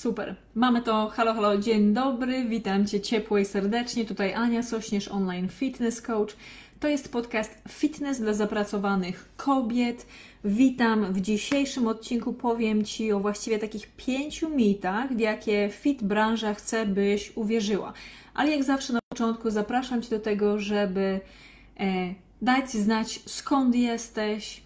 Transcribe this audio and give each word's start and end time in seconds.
Super. 0.00 0.36
Mamy 0.54 0.82
to. 0.82 1.08
Halo, 1.08 1.34
halo, 1.34 1.58
dzień 1.58 1.94
dobry. 1.94 2.44
Witam 2.44 2.86
Cię 2.86 3.00
ciepło 3.00 3.38
i 3.38 3.44
serdecznie. 3.44 4.04
Tutaj 4.04 4.34
Ania 4.34 4.62
Sośnierz, 4.62 5.08
online 5.08 5.48
fitness 5.48 6.02
coach. 6.02 6.36
To 6.80 6.88
jest 6.88 7.12
podcast 7.12 7.62
Fitness 7.68 8.20
dla 8.20 8.34
zapracowanych 8.34 9.28
kobiet. 9.36 10.06
Witam. 10.44 11.12
W 11.12 11.20
dzisiejszym 11.20 11.86
odcinku 11.88 12.32
powiem 12.32 12.84
Ci 12.84 13.12
o 13.12 13.20
właściwie 13.20 13.58
takich 13.58 13.86
pięciu 13.96 14.50
mitach, 14.50 15.12
w 15.12 15.20
jakie 15.20 15.68
fit 15.72 16.04
branża 16.04 16.54
chce, 16.54 16.86
byś 16.86 17.32
uwierzyła. 17.36 17.92
Ale 18.34 18.50
jak 18.50 18.64
zawsze 18.64 18.92
na 18.92 19.00
początku 19.08 19.50
zapraszam 19.50 20.02
Cię 20.02 20.10
do 20.10 20.20
tego, 20.20 20.58
żeby 20.58 21.20
e, 21.80 22.14
dać 22.42 22.70
znać 22.70 23.20
skąd 23.26 23.74
jesteś, 23.74 24.62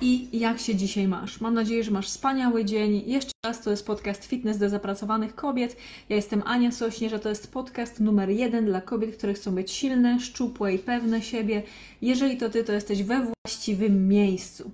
i 0.00 0.38
jak 0.38 0.58
się 0.58 0.74
dzisiaj 0.74 1.08
masz. 1.08 1.40
Mam 1.40 1.54
nadzieję, 1.54 1.84
że 1.84 1.90
masz 1.90 2.06
wspaniały 2.06 2.64
dzień. 2.64 3.02
Jeszcze 3.06 3.32
raz 3.46 3.62
to 3.62 3.70
jest 3.70 3.86
podcast 3.86 4.24
Fitness 4.24 4.58
dla 4.58 4.68
zapracowanych 4.68 5.34
kobiet. 5.34 5.76
Ja 6.08 6.16
jestem 6.16 6.42
Ania 6.46 6.72
Sośnierz, 6.72 7.12
a 7.12 7.18
to 7.18 7.28
jest 7.28 7.52
podcast 7.52 8.00
numer 8.00 8.30
jeden 8.30 8.64
dla 8.64 8.80
kobiet, 8.80 9.16
które 9.16 9.34
chcą 9.34 9.54
być 9.54 9.70
silne, 9.70 10.20
szczupłe 10.20 10.74
i 10.74 10.78
pewne 10.78 11.22
siebie. 11.22 11.62
Jeżeli 12.02 12.36
to 12.36 12.50
Ty, 12.50 12.64
to 12.64 12.72
jesteś 12.72 13.02
we 13.02 13.26
właściwym 13.44 14.08
miejscu. 14.08 14.70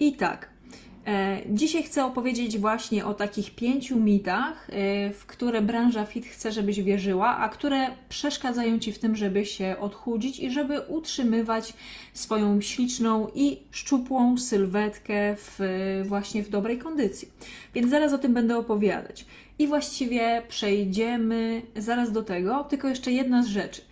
I 0.00 0.12
tak, 0.12 0.51
dzisiaj 1.50 1.82
chcę 1.82 2.04
opowiedzieć 2.04 2.58
właśnie 2.58 3.06
o 3.06 3.14
takich 3.14 3.54
pięciu 3.54 3.96
mitach, 3.96 4.70
e, 4.70 5.10
w 5.10 5.26
które 5.26 5.62
branża 5.62 6.06
fit 6.06 6.26
chce, 6.26 6.52
żebyś 6.52 6.82
wierzyła, 6.82 7.36
a 7.36 7.48
które 7.48 7.86
przeszkadzają 8.08 8.78
ci 8.78 8.92
w 8.92 8.98
tym, 8.98 9.16
żeby 9.16 9.46
się 9.46 9.76
odchudzić 9.80 10.40
i 10.40 10.50
żeby 10.50 10.80
utrzymywać 10.80 11.74
swoją 12.12 12.60
śliczną 12.60 13.28
i 13.34 13.58
szczupłą 13.70 14.38
sylwetkę 14.38 15.36
w, 15.36 15.58
właśnie 16.04 16.42
w 16.42 16.48
dobrej 16.48 16.78
kondycji. 16.78 17.28
Więc 17.74 17.90
zaraz 17.90 18.12
o 18.12 18.18
tym 18.18 18.34
będę 18.34 18.58
opowiadać. 18.58 19.26
I 19.58 19.66
właściwie 19.66 20.42
przejdziemy 20.48 21.62
zaraz 21.76 22.12
do 22.12 22.22
tego, 22.22 22.64
tylko 22.64 22.88
jeszcze 22.88 23.12
jedna 23.12 23.42
z 23.42 23.46
rzeczy 23.46 23.82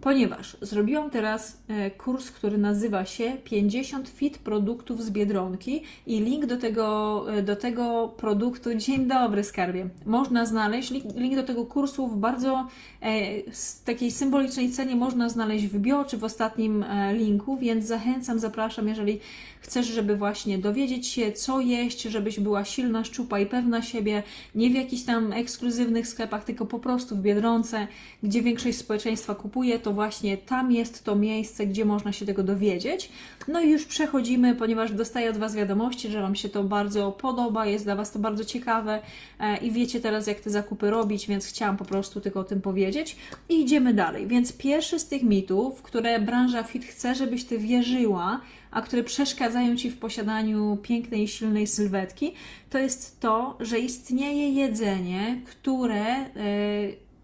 ponieważ 0.00 0.56
zrobiłam 0.60 1.10
teraz 1.10 1.62
e, 1.68 1.90
kurs, 1.90 2.30
który 2.30 2.58
nazywa 2.58 3.04
się 3.04 3.36
50 3.44 4.08
fit 4.08 4.38
produktów 4.38 5.02
z 5.04 5.10
Biedronki 5.10 5.82
i 6.06 6.20
link 6.20 6.46
do 6.46 6.56
tego, 6.56 7.26
e, 7.34 7.42
do 7.42 7.56
tego 7.56 8.14
produktu, 8.16 8.74
dzień 8.84 9.06
dobry 9.06 9.44
skarbie, 9.44 9.88
można 10.06 10.46
znaleźć, 10.46 10.90
link 11.14 11.34
do 11.34 11.42
tego 11.42 11.66
kursu 11.66 12.08
w 12.08 12.16
bardzo 12.16 12.68
e, 13.02 13.42
takiej 13.84 14.10
symbolicznej 14.10 14.70
cenie 14.70 14.96
można 14.96 15.28
znaleźć 15.28 15.66
w 15.66 15.78
bio 15.78 16.04
czy 16.04 16.16
w 16.16 16.24
ostatnim 16.24 16.84
linku, 17.12 17.56
więc 17.56 17.84
zachęcam, 17.84 18.38
zapraszam, 18.38 18.88
jeżeli 18.88 19.20
chcesz, 19.60 19.86
żeby 19.86 20.16
właśnie 20.16 20.58
dowiedzieć 20.58 21.06
się, 21.06 21.32
co 21.32 21.60
jeść, 21.60 22.02
żebyś 22.02 22.40
była 22.40 22.64
silna, 22.64 23.04
szczupa 23.04 23.38
i 23.38 23.46
pewna 23.46 23.82
siebie, 23.82 24.22
nie 24.54 24.70
w 24.70 24.74
jakichś 24.74 25.02
tam 25.02 25.32
ekskluzywnych 25.32 26.08
sklepach, 26.08 26.44
tylko 26.44 26.66
po 26.66 26.78
prostu 26.78 27.16
w 27.16 27.20
Biedronce, 27.20 27.86
gdzie 28.22 28.42
większość 28.42 28.78
społeczeństwa 28.78 29.34
kupuje, 29.34 29.78
to 29.78 29.87
właśnie 29.92 30.36
tam 30.36 30.72
jest 30.72 31.04
to 31.04 31.16
miejsce, 31.16 31.66
gdzie 31.66 31.84
można 31.84 32.12
się 32.12 32.26
tego 32.26 32.42
dowiedzieć. 32.42 33.08
No 33.48 33.60
i 33.60 33.70
już 33.70 33.84
przechodzimy, 33.84 34.54
ponieważ 34.54 34.92
dostaję 34.92 35.30
od 35.30 35.36
Was 35.36 35.56
wiadomości, 35.56 36.08
że 36.08 36.22
Wam 36.22 36.34
się 36.34 36.48
to 36.48 36.64
bardzo 36.64 37.12
podoba, 37.12 37.66
jest 37.66 37.84
dla 37.84 37.96
Was 37.96 38.12
to 38.12 38.18
bardzo 38.18 38.44
ciekawe 38.44 39.02
e, 39.40 39.56
i 39.56 39.70
wiecie 39.70 40.00
teraz, 40.00 40.26
jak 40.26 40.40
te 40.40 40.50
zakupy 40.50 40.90
robić, 40.90 41.26
więc 41.26 41.46
chciałam 41.46 41.76
po 41.76 41.84
prostu 41.84 42.20
tylko 42.20 42.40
o 42.40 42.44
tym 42.44 42.60
powiedzieć. 42.60 43.16
I 43.48 43.60
idziemy 43.60 43.94
dalej. 43.94 44.26
Więc 44.26 44.52
pierwszy 44.52 44.98
z 44.98 45.08
tych 45.08 45.22
mitów, 45.22 45.82
które 45.82 46.20
branża 46.20 46.62
fit 46.62 46.84
chce, 46.84 47.14
żebyś 47.14 47.44
Ty 47.44 47.58
wierzyła, 47.58 48.40
a 48.70 48.82
które 48.82 49.04
przeszkadzają 49.04 49.76
Ci 49.76 49.90
w 49.90 49.98
posiadaniu 49.98 50.78
pięknej 50.82 51.28
silnej 51.28 51.66
sylwetki, 51.66 52.32
to 52.70 52.78
jest 52.78 53.20
to, 53.20 53.56
że 53.60 53.78
istnieje 53.78 54.48
jedzenie, 54.50 55.40
które 55.44 56.04
e, 56.04 56.28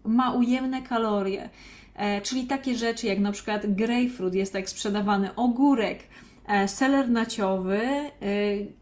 ma 0.03 0.33
ujemne 0.33 0.81
kalorie. 0.81 1.49
E, 1.95 2.21
czyli 2.21 2.43
takie 2.43 2.75
rzeczy 2.75 3.07
jak 3.07 3.19
na 3.19 3.31
przykład 3.31 3.75
grapefruit 3.75 4.35
jest 4.35 4.53
tak 4.53 4.69
sprzedawany, 4.69 5.35
ogórek, 5.35 5.99
e, 6.47 6.67
seler 6.67 7.09
naciowy 7.09 7.81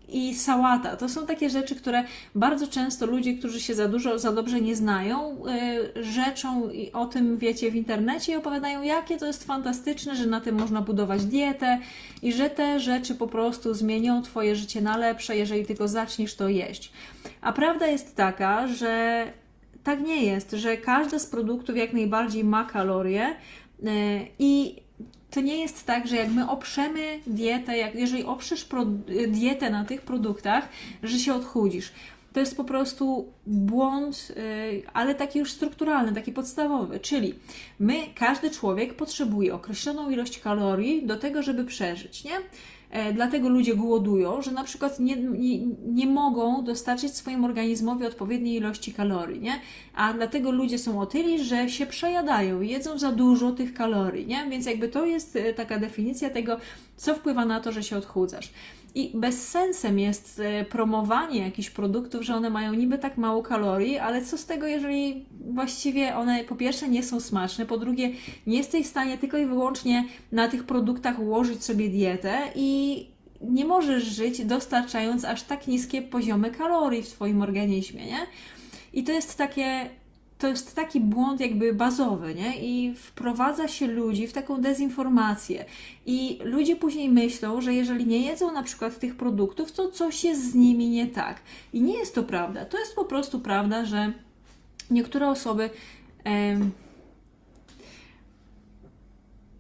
i 0.10 0.36
sałata. 0.36 0.98
To 0.98 1.10
są 1.10 1.26
takie 1.26 1.50
rzeczy, 1.50 1.76
które 1.76 2.04
bardzo 2.36 2.68
często 2.68 3.06
ludzie, 3.06 3.34
którzy 3.34 3.62
się 3.62 3.76
za 3.76 3.88
dużo, 3.88 4.20
za 4.20 4.32
dobrze 4.32 4.62
nie 4.62 4.76
znają, 4.76 5.44
rzeczą 5.96 6.70
o 6.94 7.06
tym 7.06 7.38
wiecie 7.38 7.72
w 7.72 7.76
internecie 7.76 8.32
i 8.34 8.36
opowiadają, 8.36 8.82
jakie 8.82 9.18
to 9.18 9.26
jest 9.26 9.44
fantastyczne, 9.44 10.16
że 10.16 10.26
na 10.26 10.42
tym 10.42 10.60
można 10.60 10.82
budować 10.82 11.26
dietę 11.26 11.80
i 12.22 12.34
że 12.34 12.50
te 12.50 12.80
rzeczy 12.80 13.16
po 13.16 13.28
prostu 13.28 13.74
zmienią 13.74 14.22
Twoje 14.22 14.56
życie 14.56 14.82
na 14.82 14.98
lepsze, 14.98 15.38
jeżeli 15.38 15.66
tylko 15.66 15.88
zaczniesz 15.88 16.36
to 16.36 16.48
jeść. 16.48 16.92
A 17.42 17.54
prawda 17.54 17.88
jest 17.88 18.16
taka, 18.16 18.68
że 18.68 19.26
tak 19.84 20.02
nie 20.02 20.24
jest, 20.26 20.52
że 20.52 20.78
każdy 20.78 21.20
z 21.20 21.26
produktów 21.26 21.78
jak 21.78 21.94
najbardziej 21.94 22.44
ma 22.44 22.66
kalorie 22.66 23.36
yy, 23.84 23.92
i 24.40 24.76
to 25.32 25.42
nie 25.42 25.58
jest 25.58 25.86
tak, 25.86 26.08
że 26.08 26.16
jak 26.16 26.30
my 26.30 26.50
oprzemy 26.50 27.20
dietę, 27.28 27.78
jak, 27.78 27.96
jeżeli 27.96 28.24
oprzesz 28.24 28.68
dietę 29.28 29.70
na 29.70 29.86
tych 29.86 30.02
produktach, 30.02 30.70
że 31.04 31.20
się 31.20 31.34
odchudzisz. 31.34 31.92
To 32.34 32.40
jest 32.40 32.58
po 32.58 32.64
prostu 32.64 33.34
błąd, 33.48 34.32
yy, 34.36 34.84
ale 34.94 35.16
taki 35.16 35.40
już 35.40 35.52
strukturalny, 35.52 36.14
taki 36.14 36.32
podstawowy. 36.32 37.00
Czyli 37.00 37.36
my, 37.80 37.96
każdy 38.16 38.52
człowiek 38.52 38.94
potrzebuje 38.94 39.54
określoną 39.54 40.10
ilość 40.10 40.40
kalorii 40.40 41.06
do 41.06 41.18
tego, 41.18 41.44
żeby 41.44 41.66
przeżyć, 41.66 42.24
nie? 42.24 42.32
E, 42.94 43.14
dlatego 43.14 43.50
ludzie 43.50 43.76
głodują, 43.76 44.42
że 44.42 44.52
na 44.52 44.64
przykład 44.64 45.00
nie, 45.00 45.16
nie, 45.16 45.60
nie 45.86 46.08
mogą 46.08 46.64
dostarczyć 46.64 47.16
swojemu 47.16 47.46
organizmowi 47.46 48.06
odpowiedniej 48.06 48.56
ilości 48.56 48.94
kalorii, 48.94 49.42
nie? 49.42 49.60
A 49.96 50.14
dlatego 50.14 50.52
ludzie 50.52 50.78
są 50.78 51.02
otyli, 51.02 51.44
że 51.44 51.70
się 51.70 51.86
przejadają, 51.86 52.62
jedzą 52.62 52.98
za 52.98 53.12
dużo 53.12 53.52
tych 53.52 53.74
kalorii, 53.74 54.28
nie? 54.28 54.48
Więc 54.50 54.66
jakby 54.66 54.88
to 54.88 55.06
jest 55.06 55.36
e, 55.36 55.54
taka 55.54 55.80
definicja 55.80 56.30
tego, 56.30 56.58
co 56.98 57.16
wpływa 57.16 57.46
na 57.46 57.60
to, 57.60 57.72
że 57.72 57.84
się 57.84 57.98
odchudzasz. 57.98 58.50
I 58.96 59.12
bezsensem 59.14 60.00
jest 60.00 60.42
e, 60.44 60.66
promowanie 60.66 61.40
jakichś 61.40 61.70
produktów, 61.70 62.22
że 62.22 62.36
one 62.36 62.50
mają 62.50 62.74
niby 62.74 62.98
tak 62.98 63.18
mało 63.18 63.44
kalorii, 63.44 63.98
ale 63.98 64.26
co 64.26 64.38
z 64.38 64.46
tego, 64.46 64.68
jeżeli 64.68 65.26
właściwie 65.54 66.16
one 66.16 66.44
po 66.44 66.56
pierwsze 66.56 66.90
nie 66.90 67.04
są 67.04 67.20
smaczne, 67.20 67.66
po 67.66 67.78
drugie 67.78 68.12
nie 68.48 68.58
jesteś 68.58 68.86
w 68.86 68.90
stanie 68.90 69.18
tylko 69.18 69.38
i 69.38 69.46
wyłącznie 69.46 70.06
na 70.32 70.48
tych 70.48 70.64
produktach 70.64 71.20
ułożyć 71.20 71.64
sobie 71.64 71.90
dietę 71.90 72.38
i 72.56 73.08
nie 73.42 73.66
możesz 73.66 74.04
żyć 74.04 74.46
dostarczając 74.46 75.26
aż 75.26 75.44
tak 75.44 75.68
niskie 75.68 76.02
poziomy 76.02 76.52
kalorii 76.52 77.04
w 77.04 77.10
Twoim 77.10 77.42
organizmie, 77.42 78.06
nie? 78.06 78.20
I 78.94 79.04
to 79.04 79.12
jest 79.12 79.38
takie 79.38 79.90
to 80.44 80.48
jest 80.48 80.76
taki 80.76 81.00
błąd 81.00 81.40
jakby 81.42 81.74
bazowy, 81.74 82.36
nie? 82.36 82.58
I 82.60 82.96
wprowadza 82.96 83.68
się 83.68 83.88
ludzi 83.88 84.28
w 84.28 84.34
taką 84.34 84.62
dezinformację. 84.62 85.66
I 86.06 86.40
ludzie 86.44 86.76
później 86.76 87.10
myślą, 87.10 87.62
że 87.62 87.74
jeżeli 87.74 88.06
nie 88.06 88.22
jedzą 88.22 88.52
na 88.52 88.64
przykład 88.64 89.00
tych 89.00 89.16
produktów, 89.16 89.72
to 89.72 89.92
coś 89.92 90.24
jest 90.24 90.52
z 90.52 90.56
nimi 90.56 90.90
nie 90.90 91.08
tak. 91.08 91.42
I 91.74 91.82
nie 91.82 91.98
jest 91.98 92.16
to 92.16 92.24
prawda. 92.24 92.66
To 92.66 92.80
jest 92.80 92.96
po 92.96 93.06
prostu 93.06 93.40
prawda, 93.40 93.86
że 93.86 94.14
niektóre 94.92 95.30
osoby. 95.30 95.70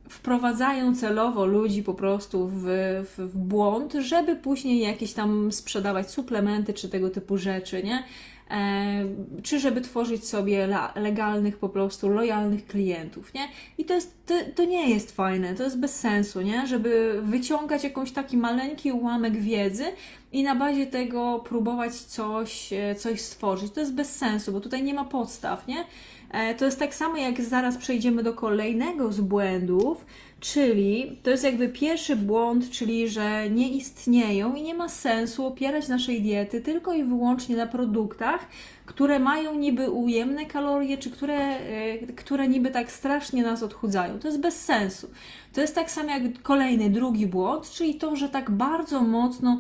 Wprowadzają 0.10 0.96
celowo 0.96 1.46
ludzi 1.46 1.84
po 1.84 1.94
prostu 1.94 2.48
w, 2.48 2.64
w, 3.06 3.18
w 3.18 3.38
błąd, 3.38 3.94
żeby 3.94 4.36
później 4.36 4.80
jakieś 4.80 5.14
tam 5.14 5.52
sprzedawać 5.52 6.12
suplementy 6.12 6.74
czy 6.74 6.90
tego 6.90 7.10
typu 7.10 7.38
rzeczy, 7.38 7.84
nie? 7.84 8.04
E, 8.52 9.06
czy 9.44 9.60
żeby 9.60 9.82
tworzyć 9.82 10.28
sobie 10.28 10.68
legalnych, 10.96 11.58
po 11.58 11.70
prostu 11.70 12.10
lojalnych 12.10 12.66
klientów, 12.66 13.34
nie? 13.34 13.48
I 13.78 13.86
to, 13.86 13.94
jest, 13.94 14.26
to, 14.26 14.34
to, 14.56 14.66
nie 14.66 14.90
jest 14.90 15.16
fajne, 15.16 15.56
to 15.56 15.64
jest 15.64 15.80
bez 15.80 16.00
sensu, 16.00 16.42
nie? 16.42 16.68
Żeby 16.68 17.22
wyciągać 17.24 17.84
jakąś 17.84 18.12
taki 18.12 18.38
maleńki 18.38 18.92
ułamek 18.92 19.38
wiedzy 19.38 19.86
i 20.32 20.44
na 20.44 20.56
bazie 20.56 20.88
tego 20.88 21.40
próbować 21.40 21.94
coś, 21.94 22.74
e, 22.74 22.96
coś 22.96 23.22
stworzyć. 23.22 23.72
To 23.72 23.80
jest 23.80 23.94
bez 23.94 24.16
sensu, 24.16 24.52
bo 24.52 24.60
tutaj 24.60 24.84
nie 24.84 24.94
ma 24.94 25.06
podstaw, 25.06 25.68
nie? 25.68 25.86
E, 26.32 26.56
to 26.56 26.66
jest 26.66 26.80
tak 26.80 26.96
samo, 26.96 27.18
jak 27.18 27.42
zaraz 27.42 27.78
przejdziemy 27.78 28.24
do 28.24 28.34
kolejnego 28.34 29.12
z 29.12 29.22
błędów, 29.22 30.06
Czyli 30.44 31.18
to 31.24 31.30
jest 31.30 31.44
jakby 31.44 31.70
pierwszy 31.70 32.16
błąd, 32.16 32.70
czyli 32.70 33.10
że 33.10 33.50
nie 33.50 33.70
istnieją 33.70 34.56
i 34.56 34.62
nie 34.62 34.74
ma 34.74 34.90
sensu 34.90 35.46
opierać 35.46 35.88
naszej 35.88 36.22
diety 36.22 36.62
tylko 36.62 36.94
i 36.94 37.04
wyłącznie 37.04 37.56
na 37.56 37.68
produktach, 37.68 38.48
które 38.86 39.20
mają 39.20 39.56
niby 39.56 39.92
ujemne 39.92 40.46
kalorie, 40.46 40.98
czy 40.98 41.12
które, 41.12 41.38
e, 41.38 41.98
które 41.98 42.48
niby 42.48 42.72
tak 42.72 42.92
strasznie 42.92 43.44
nas 43.44 43.64
odchudzają. 43.64 44.20
To 44.20 44.28
jest 44.28 44.42
bez 44.42 44.62
sensu. 44.62 45.10
To 45.54 45.62
jest 45.62 45.76
tak 45.76 45.92
samo 45.92 46.10
jak 46.10 46.42
kolejny, 46.42 46.90
drugi 46.90 47.28
błąd, 47.28 47.70
czyli 47.72 47.96
to, 47.96 48.16
że 48.16 48.30
tak 48.30 48.52
bardzo 48.52 49.02
mocno 49.02 49.60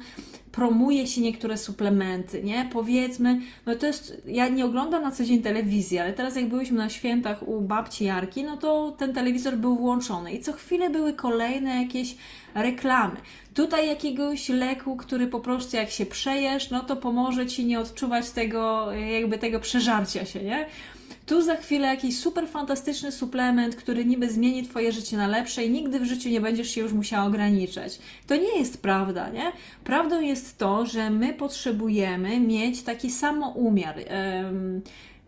promuje 0.51 1.07
się 1.07 1.21
niektóre 1.21 1.57
suplementy, 1.57 2.43
nie? 2.43 2.69
Powiedzmy, 2.73 3.41
no 3.65 3.75
to 3.75 3.87
jest, 3.87 4.21
ja 4.25 4.47
nie 4.47 4.65
oglądam 4.65 5.03
na 5.03 5.11
co 5.11 5.25
dzień 5.25 5.41
telewizji, 5.41 5.99
ale 5.99 6.13
teraz 6.13 6.35
jak 6.35 6.49
byliśmy 6.49 6.77
na 6.77 6.89
świętach 6.89 7.47
u 7.47 7.61
babci 7.61 8.05
Jarki, 8.05 8.43
no 8.43 8.57
to 8.57 8.95
ten 8.97 9.13
telewizor 9.13 9.57
był 9.57 9.75
włączony 9.75 10.33
i 10.33 10.39
co 10.39 10.53
chwilę 10.53 10.89
były 10.89 11.13
kolejne 11.13 11.83
jakieś 11.83 12.15
reklamy. 12.55 13.15
Tutaj 13.53 13.87
jakiegoś 13.87 14.49
leku, 14.49 14.95
który 14.95 15.27
po 15.27 15.39
prostu 15.39 15.75
jak 15.75 15.91
się 15.91 16.05
przejesz, 16.05 16.69
no 16.69 16.79
to 16.79 16.95
pomoże 16.95 17.47
Ci 17.47 17.65
nie 17.65 17.79
odczuwać 17.79 18.29
tego, 18.29 18.91
jakby 18.91 19.37
tego 19.37 19.59
przeżarcia 19.59 20.25
się, 20.25 20.43
nie? 20.43 20.65
Tu 21.25 21.41
za 21.41 21.55
chwilę 21.55 21.87
jakiś 21.87 22.19
super 22.19 22.47
fantastyczny 22.47 23.11
suplement, 23.11 23.75
który 23.75 24.05
niby 24.05 24.29
zmieni 24.29 24.63
Twoje 24.63 24.91
życie 24.91 25.17
na 25.17 25.27
lepsze 25.27 25.65
i 25.65 25.69
nigdy 25.69 25.99
w 25.99 26.05
życiu 26.05 26.29
nie 26.29 26.41
będziesz 26.41 26.69
się 26.69 26.81
już 26.81 26.93
musiała 26.93 27.25
ograniczać. 27.25 27.99
To 28.27 28.35
nie 28.35 28.59
jest 28.59 28.81
prawda, 28.81 29.29
nie? 29.29 29.51
Prawdą 29.83 30.21
jest 30.21 30.57
to, 30.57 30.85
że 30.85 31.09
my 31.09 31.33
potrzebujemy 31.33 32.39
mieć 32.39 32.83
taki 32.83 33.11
samoumiar, 33.11 33.95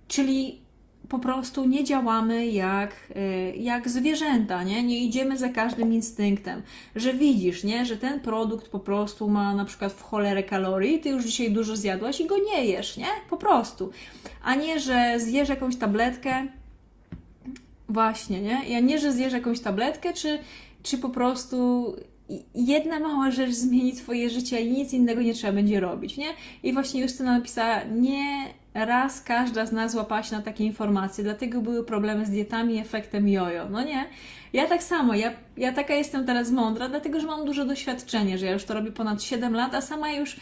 czyli 0.07 0.64
po 1.09 1.19
prostu 1.19 1.65
nie 1.65 1.83
działamy 1.83 2.47
jak, 2.47 2.95
y, 3.15 3.55
jak 3.57 3.89
zwierzęta, 3.89 4.63
nie? 4.63 4.83
nie 4.83 4.99
idziemy 4.99 5.37
za 5.37 5.49
każdym 5.49 5.93
instynktem, 5.93 6.61
że 6.95 7.13
widzisz, 7.13 7.63
nie? 7.63 7.85
że 7.85 7.97
ten 7.97 8.19
produkt 8.19 8.67
po 8.67 8.79
prostu 8.79 9.29
ma 9.29 9.55
na 9.55 9.65
przykład 9.65 9.93
w 9.93 10.01
cholerę 10.01 10.43
kalorii, 10.43 10.99
ty 10.99 11.09
już 11.09 11.25
dzisiaj 11.25 11.51
dużo 11.51 11.75
zjadłaś 11.75 12.19
i 12.19 12.25
go 12.25 12.35
nie 12.37 12.65
jesz, 12.65 12.97
nie? 12.97 13.07
Po 13.29 13.37
prostu. 13.37 13.91
A 14.43 14.55
nie, 14.55 14.79
że 14.79 15.19
zjesz 15.19 15.49
jakąś 15.49 15.75
tabletkę, 15.75 16.47
właśnie, 17.89 18.41
nie? 18.41 18.61
Ja 18.67 18.79
nie, 18.79 18.99
że 18.99 19.13
zjesz 19.13 19.33
jakąś 19.33 19.59
tabletkę, 19.59 20.13
czy, 20.13 20.39
czy 20.83 20.97
po 20.97 21.09
prostu 21.09 21.85
jedna 22.55 22.99
mała 22.99 23.31
rzecz 23.31 23.51
zmieni 23.51 23.93
Twoje 23.93 24.29
życie 24.29 24.61
i 24.61 24.71
nic 24.71 24.93
innego 24.93 25.21
nie 25.21 25.33
trzeba 25.33 25.53
będzie 25.53 25.79
robić, 25.79 26.17
nie? 26.17 26.27
I 26.63 26.73
właśnie 26.73 27.01
Justyna 27.01 27.37
napisała, 27.37 27.83
nie 27.83 28.53
raz 28.75 29.21
każda 29.21 29.65
z 29.65 29.71
nas 29.71 29.95
łapała 29.95 30.23
się 30.23 30.35
na 30.35 30.41
takie 30.41 30.63
informacje, 30.65 31.23
dlatego 31.23 31.61
były 31.61 31.83
problemy 31.83 32.25
z 32.25 32.29
dietami 32.29 32.75
i 32.75 32.79
efektem 32.79 33.29
jojo. 33.29 33.69
No 33.69 33.83
nie, 33.83 34.05
ja 34.53 34.67
tak 34.67 34.83
samo, 34.83 35.13
ja, 35.13 35.31
ja 35.57 35.73
taka 35.73 35.93
jestem 35.93 36.25
teraz 36.25 36.51
mądra, 36.51 36.89
dlatego 36.89 37.19
że 37.19 37.27
mam 37.27 37.45
dużo 37.45 37.65
doświadczenia, 37.65 38.37
że 38.37 38.45
ja 38.45 38.51
już 38.51 38.65
to 38.65 38.73
robię 38.73 38.91
ponad 38.91 39.23
7 39.23 39.53
lat, 39.53 39.75
a 39.75 39.81
sama 39.81 40.11
już 40.11 40.35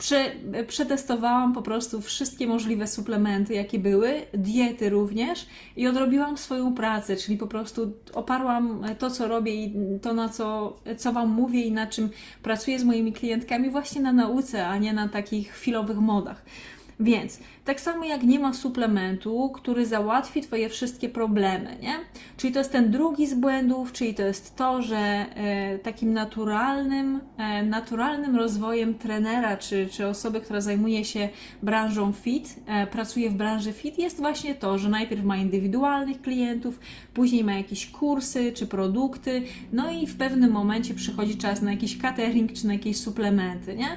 prze, 0.00 0.30
przetestowałam 0.66 1.52
po 1.52 1.62
prostu 1.62 2.00
wszystkie 2.00 2.46
możliwe 2.46 2.86
suplementy, 2.86 3.54
jakie 3.54 3.78
były, 3.78 4.22
diety 4.34 4.90
również 4.90 5.46
i 5.76 5.86
odrobiłam 5.86 6.38
swoją 6.38 6.74
pracę, 6.74 7.16
czyli 7.16 7.38
po 7.38 7.46
prostu 7.46 7.92
oparłam 8.14 8.84
to, 8.98 9.10
co 9.10 9.28
robię 9.28 9.54
i 9.54 9.74
to, 10.02 10.14
na 10.14 10.28
co, 10.28 10.76
co 10.96 11.12
Wam 11.12 11.28
mówię 11.28 11.62
i 11.62 11.72
na 11.72 11.86
czym 11.86 12.10
pracuję 12.42 12.78
z 12.78 12.84
moimi 12.84 13.12
klientkami 13.12 13.70
właśnie 13.70 14.02
na 14.02 14.12
nauce, 14.12 14.66
a 14.66 14.78
nie 14.78 14.92
na 14.92 15.08
takich 15.08 15.52
chwilowych 15.52 15.98
modach. 15.98 16.42
Więc 17.00 17.38
tak 17.64 17.80
samo 17.80 18.04
jak 18.04 18.22
nie 18.22 18.38
ma 18.38 18.54
suplementu, 18.54 19.50
który 19.54 19.86
załatwi 19.86 20.40
Twoje 20.40 20.68
wszystkie 20.68 21.08
problemy, 21.08 21.76
nie? 21.82 21.94
Czyli 22.36 22.52
to 22.52 22.58
jest 22.58 22.72
ten 22.72 22.90
drugi 22.90 23.26
z 23.26 23.34
błędów, 23.34 23.92
czyli 23.92 24.14
to 24.14 24.22
jest 24.22 24.56
to, 24.56 24.82
że 24.82 24.96
e, 24.96 25.78
takim 25.78 26.12
naturalnym, 26.12 27.20
e, 27.38 27.62
naturalnym 27.62 28.36
rozwojem 28.36 28.94
trenera, 28.94 29.56
czy, 29.56 29.88
czy 29.90 30.06
osoby, 30.06 30.40
która 30.40 30.60
zajmuje 30.60 31.04
się 31.04 31.28
branżą 31.62 32.12
fit, 32.12 32.56
e, 32.66 32.86
pracuje 32.86 33.30
w 33.30 33.34
branży 33.34 33.72
fit, 33.72 33.98
jest 33.98 34.16
właśnie 34.16 34.54
to, 34.54 34.78
że 34.78 34.88
najpierw 34.88 35.24
ma 35.24 35.36
indywidualnych 35.36 36.22
klientów, 36.22 36.80
później 37.14 37.44
ma 37.44 37.52
jakieś 37.52 37.86
kursy 37.86 38.52
czy 38.52 38.66
produkty, 38.66 39.42
no 39.72 39.90
i 39.90 40.06
w 40.06 40.16
pewnym 40.16 40.50
momencie 40.50 40.94
przychodzi 40.94 41.36
czas 41.36 41.62
na 41.62 41.70
jakiś 41.70 41.98
catering 41.98 42.52
czy 42.52 42.66
na 42.66 42.72
jakieś 42.72 42.96
suplementy, 42.96 43.76
nie? 43.76 43.96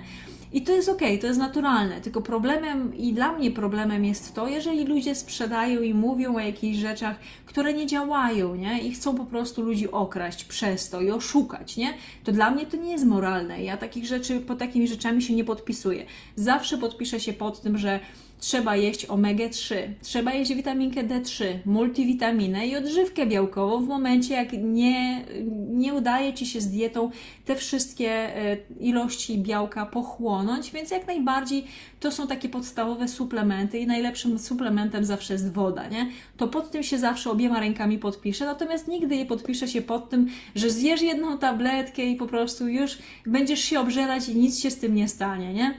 I 0.53 0.61
to 0.61 0.71
jest 0.71 0.89
ok, 0.89 1.01
to 1.21 1.27
jest 1.27 1.39
naturalne, 1.39 2.01
tylko 2.01 2.21
problemem 2.21 2.97
i 2.97 3.13
dla 3.13 3.31
mnie 3.31 3.51
problemem 3.51 4.05
jest 4.05 4.33
to, 4.33 4.47
jeżeli 4.47 4.85
ludzie 4.85 5.15
sprzedają 5.15 5.81
i 5.81 5.93
mówią 5.93 6.35
o 6.35 6.39
jakichś 6.39 6.77
rzeczach, 6.77 7.15
które 7.45 7.73
nie 7.73 7.87
działają, 7.87 8.55
nie? 8.55 8.81
I 8.81 8.91
chcą 8.91 9.15
po 9.15 9.25
prostu 9.25 9.61
ludzi 9.61 9.91
okraść 9.91 10.43
przez 10.43 10.89
to 10.89 11.01
i 11.01 11.11
oszukać, 11.11 11.77
nie? 11.77 11.93
To 12.23 12.31
dla 12.31 12.51
mnie 12.51 12.65
to 12.65 12.77
nie 12.77 12.91
jest 12.91 13.05
moralne. 13.05 13.63
Ja 13.63 13.77
takich 13.77 14.05
rzeczy, 14.05 14.39
po 14.39 14.55
takimi 14.55 14.87
rzeczami 14.87 15.21
się 15.21 15.35
nie 15.35 15.43
podpisuję. 15.43 16.05
Zawsze 16.35 16.77
podpiszę 16.77 17.19
się 17.19 17.33
pod 17.33 17.61
tym, 17.61 17.77
że 17.77 17.99
trzeba 18.43 18.75
jeść 18.75 19.07
omega-3, 19.07 19.75
trzeba 20.01 20.33
jeść 20.33 20.53
witaminkę 20.53 21.03
D3, 21.03 21.45
multivitaminę 21.65 22.67
i 22.67 22.75
odżywkę 22.75 23.25
białkową 23.25 23.85
w 23.85 23.87
momencie, 23.87 24.33
jak 24.33 24.53
nie, 24.53 25.25
nie 25.69 25.93
udaje 25.93 26.33
Ci 26.33 26.45
się 26.45 26.61
z 26.61 26.67
dietą 26.67 27.11
te 27.45 27.55
wszystkie 27.55 28.09
e, 28.11 28.57
ilości 28.79 29.37
białka 29.37 29.85
pochłonąć, 29.85 30.71
więc 30.71 30.91
jak 30.91 31.07
najbardziej 31.07 31.65
to 31.99 32.11
są 32.11 32.27
takie 32.27 32.49
podstawowe 32.49 33.07
suplementy 33.07 33.79
i 33.79 33.87
najlepszym 33.87 34.39
suplementem 34.39 35.05
zawsze 35.05 35.33
jest 35.33 35.53
woda, 35.53 35.87
nie? 35.87 36.09
To 36.37 36.47
pod 36.47 36.71
tym 36.71 36.83
się 36.83 36.97
zawsze 36.97 37.31
obiema 37.31 37.59
rękami 37.59 37.97
podpiszę, 37.97 38.45
natomiast 38.45 38.87
nigdy 38.87 39.17
nie 39.17 39.25
podpiszę 39.25 39.67
się 39.67 39.81
pod 39.81 40.09
tym, 40.09 40.27
że 40.55 40.69
zjesz 40.69 41.01
jedną 41.01 41.37
tabletkę 41.37 42.05
i 42.05 42.15
po 42.15 42.27
prostu 42.27 42.67
już 42.67 42.97
będziesz 43.25 43.59
się 43.59 43.79
obżerać 43.79 44.29
i 44.29 44.35
nic 44.35 44.59
się 44.59 44.71
z 44.71 44.77
tym 44.77 44.95
nie 44.95 45.07
stanie, 45.07 45.53
nie? 45.53 45.73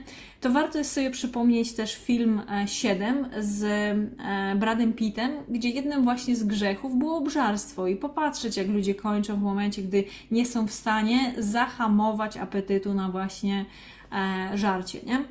To 0.45 0.51
warto 0.51 0.77
jest 0.77 0.93
sobie 0.93 1.11
przypomnieć 1.11 1.73
też 1.73 1.95
film 1.95 2.41
7 2.65 3.25
e, 3.25 3.43
z 3.43 3.63
e, 3.63 4.55
Bradem 4.55 4.93
Pittem, 4.93 5.31
gdzie 5.49 5.69
jednym 5.69 6.03
właśnie 6.03 6.35
z 6.35 6.43
grzechów 6.43 6.97
było 6.97 7.17
obżarstwo 7.17 7.87
i 7.87 7.95
popatrzeć, 7.95 8.57
jak 8.57 8.67
ludzie 8.67 8.95
kończą 8.95 9.35
w 9.35 9.41
momencie, 9.41 9.81
gdy 9.81 10.03
nie 10.31 10.45
są 10.45 10.67
w 10.67 10.71
stanie 10.71 11.33
zahamować 11.37 12.37
apetytu 12.37 12.93
na 12.93 13.09
właśnie 13.09 13.65
e, 14.11 14.57
żarcie, 14.57 14.99
nie? 15.05 15.25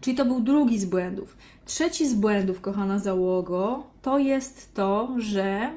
Czyli 0.00 0.16
to 0.16 0.24
był 0.24 0.40
drugi 0.40 0.78
z 0.78 0.84
błędów. 0.84 1.36
Trzeci 1.64 2.08
z 2.08 2.14
błędów, 2.14 2.60
kochana 2.60 2.98
załogo, 2.98 3.86
to 4.02 4.18
jest 4.18 4.74
to, 4.74 5.14
że 5.18 5.70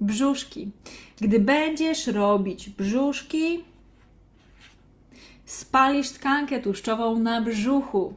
brzuszki. 0.00 0.70
Gdy 1.20 1.40
będziesz 1.40 2.06
robić 2.06 2.70
brzuszki, 2.70 3.64
spalisz 5.76 6.10
tkankę 6.10 6.60
tłuszczową 6.60 7.18
na 7.18 7.40
brzuchu. 7.40 8.14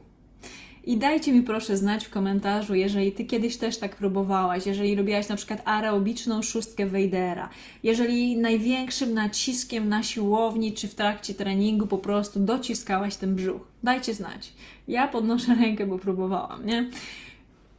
I 0.84 0.96
dajcie 0.96 1.32
mi 1.32 1.42
proszę 1.42 1.76
znać 1.76 2.04
w 2.04 2.10
komentarzu, 2.10 2.74
jeżeli 2.74 3.12
Ty 3.12 3.24
kiedyś 3.24 3.56
też 3.56 3.78
tak 3.78 3.96
próbowałaś, 3.96 4.66
jeżeli 4.66 4.96
robiłaś 4.96 5.28
na 5.28 5.36
przykład 5.36 5.62
aerobiczną 5.64 6.42
szóstkę 6.42 6.86
Wejdera, 6.86 7.48
jeżeli 7.82 8.36
największym 8.36 9.14
naciskiem 9.14 9.88
na 9.88 10.02
siłowni 10.02 10.72
czy 10.72 10.88
w 10.88 10.94
trakcie 10.94 11.34
treningu 11.34 11.86
po 11.86 11.98
prostu 11.98 12.40
dociskałaś 12.40 13.16
ten 13.16 13.34
brzuch. 13.34 13.62
Dajcie 13.82 14.14
znać. 14.14 14.52
Ja 14.88 15.08
podnoszę 15.08 15.54
rękę, 15.54 15.86
bo 15.86 15.98
próbowałam, 15.98 16.66
nie? 16.66 16.90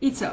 I 0.02 0.12
co? 0.12 0.28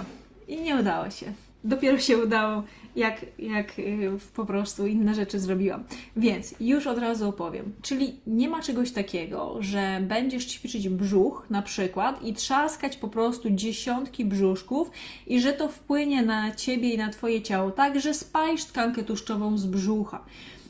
I 0.49 0.61
nie 0.61 0.77
udało 0.77 1.11
się. 1.11 1.33
Dopiero 1.65 1.99
się 1.99 2.19
udało 2.19 2.63
jak, 2.97 3.27
jak 3.39 3.79
y, 3.79 4.11
po 4.37 4.47
prostu 4.47 4.87
inne 4.87 5.15
rzeczy 5.15 5.41
zrobiłam. 5.41 5.85
Więc 6.17 6.55
już 6.61 6.87
od 6.87 6.99
razu 6.99 7.29
opowiem. 7.29 7.73
Czyli 7.83 8.21
nie 8.27 8.49
ma 8.49 8.63
czegoś 8.63 8.93
takiego, 8.93 9.57
że 9.61 10.01
będziesz 10.03 10.47
ćwiczyć 10.47 10.89
brzuch 10.89 11.47
na 11.51 11.63
przykład 11.63 12.23
i 12.23 12.35
trzaskać 12.35 12.97
po 12.97 13.09
prostu 13.09 13.51
dziesiątki 13.51 14.25
brzuszków 14.25 14.91
i 15.27 15.41
że 15.41 15.53
to 15.53 15.69
wpłynie 15.69 16.23
na 16.23 16.55
ciebie 16.55 16.95
i 16.95 16.99
na 16.99 17.09
twoje 17.09 17.43
ciało 17.43 17.71
tak, 17.71 18.01
że 18.01 18.15
spalisz 18.15 18.65
tkankę 18.65 19.03
tłuszczową 19.03 19.59
z 19.59 19.67
brzucha. 19.67 20.25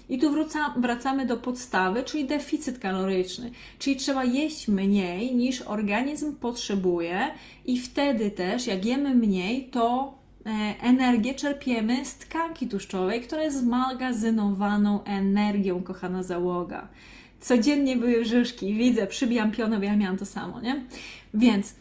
I 0.09 0.19
tu 0.19 0.31
wróca, 0.31 0.75
wracamy 0.77 1.27
do 1.27 1.37
podstawy, 1.37 2.03
czyli 2.03 2.25
deficyt 2.25 2.79
kaloryczny. 2.79 3.51
Czyli 3.79 3.97
trzeba 3.97 4.25
jeść 4.25 4.69
mniej 4.69 5.35
niż 5.35 5.63
organizm 5.63 6.37
potrzebuje, 6.37 7.31
i 7.67 7.81
wtedy 7.81 8.31
też, 8.31 8.67
jak 8.67 8.85
jemy 8.85 9.15
mniej, 9.15 9.65
to 9.65 10.18
energię 10.81 11.35
czerpiemy 11.35 12.05
z 12.05 12.15
tkanki 12.15 12.69
tłuszczowej, 12.69 13.21
która 13.21 13.43
jest 13.43 13.61
zmagazynowaną 13.61 15.05
energią, 15.05 15.83
kochana 15.83 16.23
załoga. 16.23 16.89
Codziennie 17.41 17.97
były 17.97 18.23
brzuszki, 18.23 18.75
widzę, 18.75 19.07
przybijam 19.07 19.51
pionę, 19.51 19.79
bo 19.79 19.85
ja 19.85 19.97
miałam 19.97 20.19
to 20.19 20.27
samo, 20.27 20.61
nie? 20.61 20.85
Więc 21.35 21.75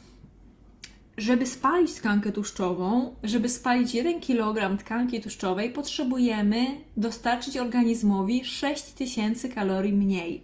żeby 1.18 1.46
spalić 1.46 1.94
tkankę 1.94 2.32
tłuszczową, 2.32 3.16
żeby 3.24 3.50
spalić 3.50 3.94
1 3.94 4.22
kg 4.22 4.78
tkanki 4.78 5.22
tłuszczowej, 5.22 5.70
potrzebujemy 5.70 6.66
dostarczyć 6.98 7.58
organizmowi 7.58 8.46
6000 8.46 9.50
kalorii 9.50 9.94
mniej. 9.94 10.44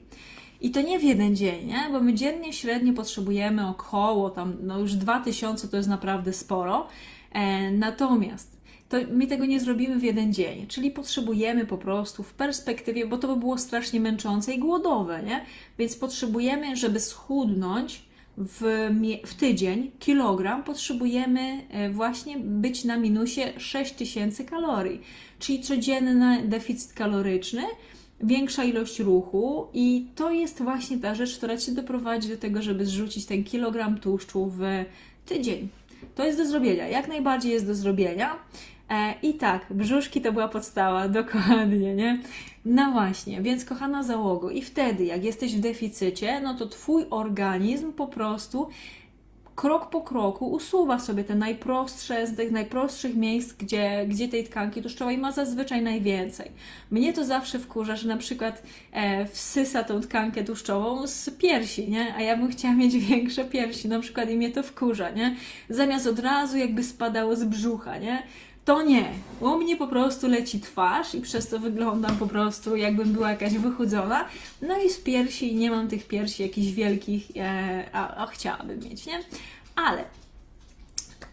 I 0.62 0.72
to 0.72 0.82
nie 0.82 1.00
w 1.00 1.04
jeden 1.04 1.36
dzień, 1.36 1.68
nie? 1.68 1.90
bo 1.92 2.00
my 2.00 2.14
dziennie 2.14 2.54
średnio 2.54 2.94
potrzebujemy 2.94 3.68
około 3.68 4.30
tam, 4.30 4.54
no 4.62 4.80
już 4.80 4.94
2000 4.94 5.68
to 5.68 5.78
jest 5.78 5.90
naprawdę 5.90 6.34
sporo. 6.34 6.88
E, 7.34 7.72
natomiast 7.72 8.64
to 8.90 8.98
my 9.12 9.28
tego 9.28 9.46
nie 9.46 9.60
zrobimy 9.60 10.00
w 10.00 10.04
jeden 10.04 10.34
dzień, 10.34 10.68
czyli 10.68 10.92
potrzebujemy 10.92 11.66
po 11.66 11.78
prostu 11.78 12.24
w 12.24 12.34
perspektywie, 12.34 13.08
bo 13.08 13.18
to 13.18 13.28
by 13.28 13.40
było 13.40 13.58
strasznie 13.58 14.00
męczące 14.00 14.54
i 14.54 14.60
głodowe, 14.60 15.24
nie? 15.24 15.46
Więc 15.78 15.96
potrzebujemy, 15.96 16.76
żeby 16.76 17.00
schudnąć, 17.00 18.06
w, 18.38 18.90
w 19.26 19.34
tydzień 19.34 19.92
kilogram 20.00 20.64
potrzebujemy 20.64 21.62
e, 21.70 21.90
właśnie 21.90 22.38
być 22.38 22.84
na 22.84 22.98
minusie 22.98 23.42
6000 23.58 24.44
kalorii, 24.46 25.02
czyli 25.40 25.62
codzienny 25.62 26.44
deficyt 26.48 26.94
kaloryczny, 26.94 27.62
większa 28.22 28.64
ilość 28.64 29.00
ruchu 29.00 29.68
i 29.74 30.08
to 30.16 30.32
jest 30.32 30.62
właśnie 30.62 30.98
ta 30.98 31.16
rzecz, 31.16 31.38
która 31.38 31.58
Cię 31.58 31.72
doprowadzi 31.72 32.30
do 32.30 32.38
tego, 32.38 32.62
żeby 32.62 32.86
zrzucić 32.86 33.26
ten 33.26 33.44
kilogram 33.44 34.00
tłuszczu 34.00 34.52
w 34.58 34.62
tydzień. 35.26 35.70
To 36.16 36.26
jest 36.26 36.38
do 36.38 36.46
zrobienia, 36.46 36.88
jak 36.88 37.08
najbardziej 37.08 37.52
jest 37.52 37.68
do 37.68 37.76
zrobienia. 37.76 38.36
E, 38.90 39.14
I 39.22 39.34
tak, 39.34 39.66
brzuszki 39.70 40.22
to 40.22 40.32
była 40.32 40.48
podstawa, 40.48 41.08
dokładnie, 41.22 41.96
nie? 41.96 42.20
No 42.66 42.92
właśnie, 42.92 43.42
więc 43.42 43.66
kochana 43.66 44.04
załogo, 44.04 44.50
i 44.50 44.62
wtedy, 44.62 45.06
jak 45.06 45.24
jesteś 45.24 45.56
w 45.56 45.60
deficycie, 45.60 46.42
no 46.42 46.54
to 46.54 46.68
Twój 46.68 47.06
organizm 47.10 47.94
po 47.94 48.08
prostu 48.08 48.68
krok 49.56 49.90
po 49.90 50.02
kroku 50.02 50.52
usuwa 50.52 51.00
sobie 51.00 51.24
te 51.24 51.36
najprostsze 51.36 52.28
z 52.28 52.36
tych 52.36 52.52
najprostszych 52.52 53.16
miejsc, 53.16 53.54
gdzie, 53.54 54.06
gdzie 54.08 54.28
tej 54.28 54.44
tkanki 54.44 54.82
tłuszczowej 54.82 55.18
ma 55.18 55.32
zazwyczaj 55.32 55.82
najwięcej. 55.82 56.52
Mnie 56.92 57.14
to 57.14 57.26
zawsze 57.26 57.60
wkurza, 57.60 57.96
że 57.96 58.08
na 58.08 58.18
przykład 58.18 58.64
e, 58.92 59.26
wsysa 59.26 59.84
tą 59.84 60.02
tkankę 60.02 60.44
tłuszczową 60.44 61.08
z 61.08 61.30
piersi, 61.30 61.90
nie? 61.90 62.16
A 62.16 62.22
ja 62.22 62.38
bym 62.38 62.52
chciała 62.52 62.74
mieć 62.74 62.98
większe 62.98 63.46
piersi, 63.46 63.88
na 63.88 64.00
przykład 64.00 64.30
i 64.30 64.38
mnie 64.38 64.52
to 64.52 64.64
wkurza, 64.64 65.10
nie? 65.10 65.36
Zamiast 65.70 66.08
od 66.08 66.20
razu 66.20 66.58
jakby 66.58 66.84
spadało 66.84 67.36
z 67.36 67.44
brzucha, 67.44 67.98
nie? 67.98 68.24
To 68.66 68.82
nie. 68.82 69.10
U 69.40 69.58
mnie 69.58 69.78
po 69.78 69.88
prostu 69.88 70.28
leci 70.28 70.60
twarz 70.60 71.16
i 71.16 71.22
przez 71.22 71.48
to 71.48 71.60
wyglądam 71.60 72.18
po 72.18 72.28
prostu 72.28 72.76
jakbym 72.76 73.14
była 73.14 73.30
jakaś 73.32 73.54
wychudzona. 73.54 74.26
No 74.62 74.82
i 74.84 74.90
z 74.90 74.98
piersi 74.98 75.56
nie 75.56 75.72
mam 75.72 75.88
tych 75.88 76.08
piersi 76.08 76.44
jakichś 76.44 76.72
wielkich, 76.72 77.28
e, 77.38 77.90
a, 77.94 78.16
a 78.16 78.28
chciałabym 78.28 78.80
mieć, 78.80 79.06
nie? 79.06 79.20
Ale 79.76 80.04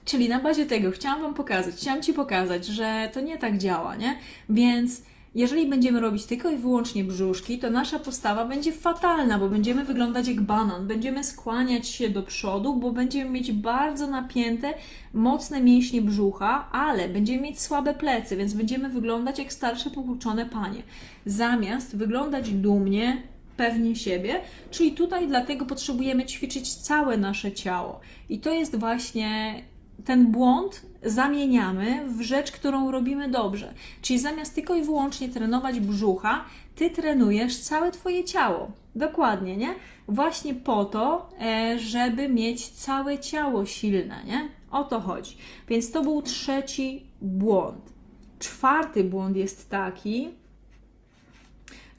Czyli 0.05 0.29
na 0.29 0.41
bazie 0.41 0.67
tego 0.67 0.91
chciałam 0.91 1.23
Wam 1.23 1.35
pokazać, 1.35 1.75
chciałam 1.75 2.03
Ci 2.03 2.13
pokazać, 2.13 2.67
że 2.67 3.11
to 3.13 3.21
nie 3.21 3.39
tak 3.39 3.59
działa, 3.59 3.97
nie? 3.97 4.19
Więc 4.49 5.03
jeżeli 5.35 5.67
będziemy 5.67 6.01
robić 6.01 6.27
tylko 6.27 6.51
i 6.51 6.57
wyłącznie 6.57 7.05
brzuszki, 7.05 7.59
to 7.59 7.71
nasza 7.71 7.99
postawa 7.99 8.45
będzie 8.45 8.73
fatalna, 8.73 9.39
bo 9.39 9.49
będziemy 9.49 9.85
wyglądać 9.85 10.29
jak 10.29 10.41
banan, 10.41 10.87
będziemy 10.87 11.25
skłaniać 11.25 11.89
się 11.89 12.09
do 12.09 12.23
przodu, 12.23 12.77
bo 12.77 12.93
będziemy 12.93 13.31
mieć 13.31 13.53
bardzo 13.53 14.07
napięte, 14.07 14.75
mocne 15.15 15.61
mięśnie 15.61 16.03
brzucha, 16.03 16.69
ale 16.73 17.09
będziemy 17.09 17.43
mieć 17.43 17.61
słabe 17.61 17.95
plecy, 17.95 18.37
więc 18.37 18.55
będziemy 18.55 18.89
wyglądać 18.89 19.39
jak 19.39 19.53
starsze, 19.53 19.91
popłuczone 19.91 20.47
panie. 20.47 20.83
Zamiast 21.27 21.97
wyglądać 21.97 22.51
dumnie, 22.51 23.23
pewnie 23.57 23.97
siebie, 23.97 24.41
czyli 24.71 24.93
tutaj 24.93 25.29
dlatego 25.29 25.67
potrzebujemy 25.67 26.25
ćwiczyć 26.25 26.75
całe 26.75 27.17
nasze 27.17 27.53
ciało. 27.53 28.01
I 28.29 28.39
to 28.39 28.53
jest 28.53 28.77
właśnie 28.77 29.63
ten 30.05 30.27
błąd 30.27 30.83
zamieniamy 31.03 32.05
w 32.09 32.21
rzecz, 32.21 32.53
którą 32.53 32.91
robimy 32.91 33.29
dobrze. 33.29 33.75
Czyli 34.03 34.19
zamiast 34.19 34.55
tylko 34.55 34.75
i 34.75 34.83
wyłącznie 34.83 35.29
trenować 35.29 35.81
brzucha, 35.81 36.45
ty 36.75 36.91
trenujesz 36.91 37.59
całe 37.59 37.91
twoje 37.91 38.25
ciało. 38.25 38.71
Dokładnie, 38.95 39.57
nie? 39.57 39.75
Właśnie 40.09 40.55
po 40.55 40.85
to, 40.85 41.31
e, 41.41 41.79
żeby 41.79 42.29
mieć 42.29 42.69
całe 42.69 43.19
ciało 43.19 43.67
silne, 43.67 44.17
nie? 44.27 44.49
O 44.71 44.85
to 44.85 45.01
chodzi. 45.01 45.37
Więc 45.69 45.93
to 45.93 46.03
był 46.03 46.23
trzeci 46.23 47.07
błąd. 47.21 47.93
Czwarty 48.39 49.05
błąd 49.05 49.37
jest 49.37 49.71
taki, 49.71 50.29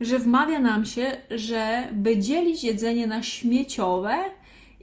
że 0.02 0.20
wmawia 0.20 0.60
nam 0.60 0.86
się, 0.86 1.18
że 1.32 1.88
by 1.92 2.18
dzielić 2.18 2.64
jedzenie 2.64 3.08
na 3.08 3.24
śmieciowe 3.24 4.16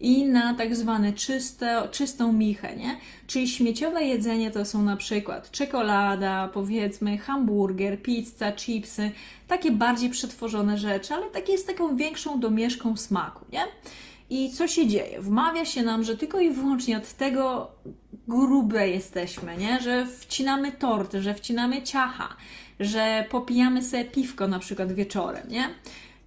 i 0.01 0.25
na 0.25 0.55
tak 0.55 0.77
zwane 0.77 1.13
czyste, 1.13 1.89
czystą 1.91 2.33
michę, 2.33 2.77
nie? 2.77 2.97
Czyli 3.27 3.49
śmieciowe 3.49 4.05
jedzenie 4.05 4.51
to 4.51 4.65
są 4.65 4.83
na 4.83 4.97
przykład 4.97 5.51
czekolada, 5.51 6.49
powiedzmy 6.55 7.19
hamburger, 7.19 8.03
pizza, 8.03 8.53
chipsy, 8.53 9.11
takie 9.49 9.73
bardziej 9.73 10.11
przetworzone 10.11 10.79
rzeczy, 10.79 11.15
ale 11.15 11.27
takie 11.27 11.59
z 11.59 11.65
taką 11.65 11.97
większą 11.97 12.41
domieszką 12.41 12.97
smaku, 12.97 13.45
nie? 13.53 13.63
I 14.31 14.51
co 14.51 14.69
się 14.69 14.87
dzieje? 14.87 15.21
Wmawia 15.21 15.65
się 15.65 15.83
nam, 15.83 16.05
że 16.05 16.17
tylko 16.17 16.41
i 16.41 16.51
wyłącznie 16.51 16.97
od 16.97 17.13
tego 17.13 17.71
grube 18.29 18.89
jesteśmy, 18.89 19.57
nie? 19.57 19.81
Że 19.81 20.07
wcinamy 20.07 20.73
torty, 20.73 21.23
że 21.23 21.35
wcinamy 21.35 21.83
ciacha, 21.83 22.37
że 22.81 23.25
popijamy 23.31 23.83
sobie 23.83 24.05
piwko 24.05 24.49
na 24.49 24.59
przykład 24.59 24.93
wieczorem, 24.93 25.49
nie? 25.49 25.69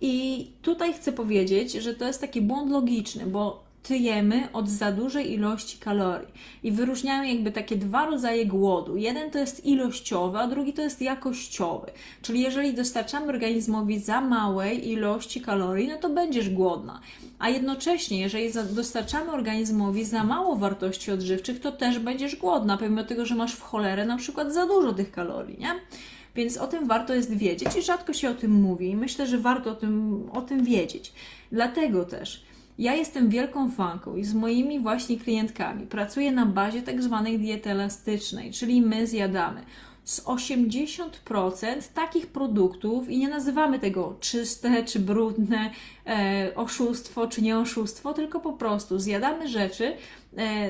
I 0.02 0.48
tutaj 0.62 0.94
chcę 0.94 1.12
powiedzieć, 1.12 1.72
że 1.72 1.94
to 1.94 2.08
jest 2.08 2.22
taki 2.22 2.42
błąd 2.42 2.72
logiczny, 2.72 3.26
bo 3.26 3.72
tyjemy 3.84 4.48
od 4.54 4.70
za 4.70 4.92
dużej 4.92 5.34
ilości 5.34 5.78
kalorii. 5.78 6.28
I 6.64 6.72
wyróżniamy 6.72 7.34
jakby 7.34 7.52
takie 7.52 7.76
dwa 7.76 8.06
rodzaje 8.06 8.46
głodu. 8.46 8.98
Jeden 8.98 9.32
to 9.32 9.40
jest 9.40 9.66
ilościowy, 9.66 10.38
a 10.38 10.48
drugi 10.48 10.74
to 10.74 10.82
jest 10.82 11.02
jakościowy. 11.02 11.92
Czyli 12.22 12.42
jeżeli 12.42 12.74
dostarczamy 12.74 13.28
organizmowi 13.28 14.00
za 14.00 14.22
małej 14.22 14.90
ilości 14.90 15.42
kalorii, 15.42 15.88
no 15.88 15.98
to 15.98 16.10
będziesz 16.10 16.50
głodna. 16.50 17.00
A 17.40 17.50
jednocześnie, 17.50 18.20
jeżeli 18.20 18.52
dostarczamy 18.72 19.32
organizmowi 19.32 20.06
za 20.06 20.24
mało 20.24 20.56
wartości 20.56 21.12
odżywczych, 21.12 21.60
to 21.60 21.72
też 21.72 22.00
będziesz 22.00 22.36
głodna, 22.36 22.78
pomimo 22.78 23.04
tego, 23.04 23.26
że 23.26 23.36
masz 23.36 23.54
w 23.54 23.62
cholerę 23.62 24.06
na 24.06 24.18
przykład 24.18 24.54
za 24.54 24.66
dużo 24.66 24.94
tych 24.94 25.12
kalorii, 25.12 25.58
nie? 25.60 25.70
Więc 26.36 26.58
o 26.58 26.68
tym 26.68 26.88
warto 26.88 27.14
jest 27.14 27.38
wiedzieć 27.38 27.76
i 27.76 27.82
rzadko 27.82 28.14
się 28.14 28.30
o 28.30 28.34
tym 28.34 28.52
mówi. 28.52 28.90
I 28.90 28.96
myślę, 28.96 29.28
że 29.28 29.38
warto 29.38 29.72
o 29.72 29.76
tym, 29.76 30.24
o 30.34 30.42
tym 30.42 30.64
wiedzieć. 30.64 31.14
Dlatego 31.52 32.06
też 32.06 32.44
ja 32.78 32.96
jestem 32.96 33.30
wielką 33.30 33.72
fanką 33.72 34.16
i 34.16 34.24
z 34.24 34.34
moimi 34.34 34.80
właśnie 34.80 35.18
klientkami 35.18 35.88
pracuję 35.88 36.32
na 36.32 36.46
bazie 36.46 36.82
tak 36.82 37.04
zwanej 37.04 37.40
diety 37.40 37.70
elastycznej, 37.70 38.52
czyli 38.52 38.82
my 38.82 39.08
zjadamy 39.08 39.62
z 40.04 40.22
80% 40.22 41.04
takich 41.94 42.28
produktów 42.28 43.10
i 43.10 43.18
nie 43.18 43.30
nazywamy 43.30 43.80
tego 43.80 44.16
czyste 44.20 44.84
czy 44.84 45.00
brudne, 45.00 45.72
e, 46.08 46.52
oszustwo 46.56 47.28
czy 47.28 47.42
nie 47.42 47.58
oszustwo, 47.58 48.14
tylko 48.14 48.40
po 48.40 48.54
prostu 48.54 49.00
zjadamy 49.00 49.48
rzeczy, 49.48 49.94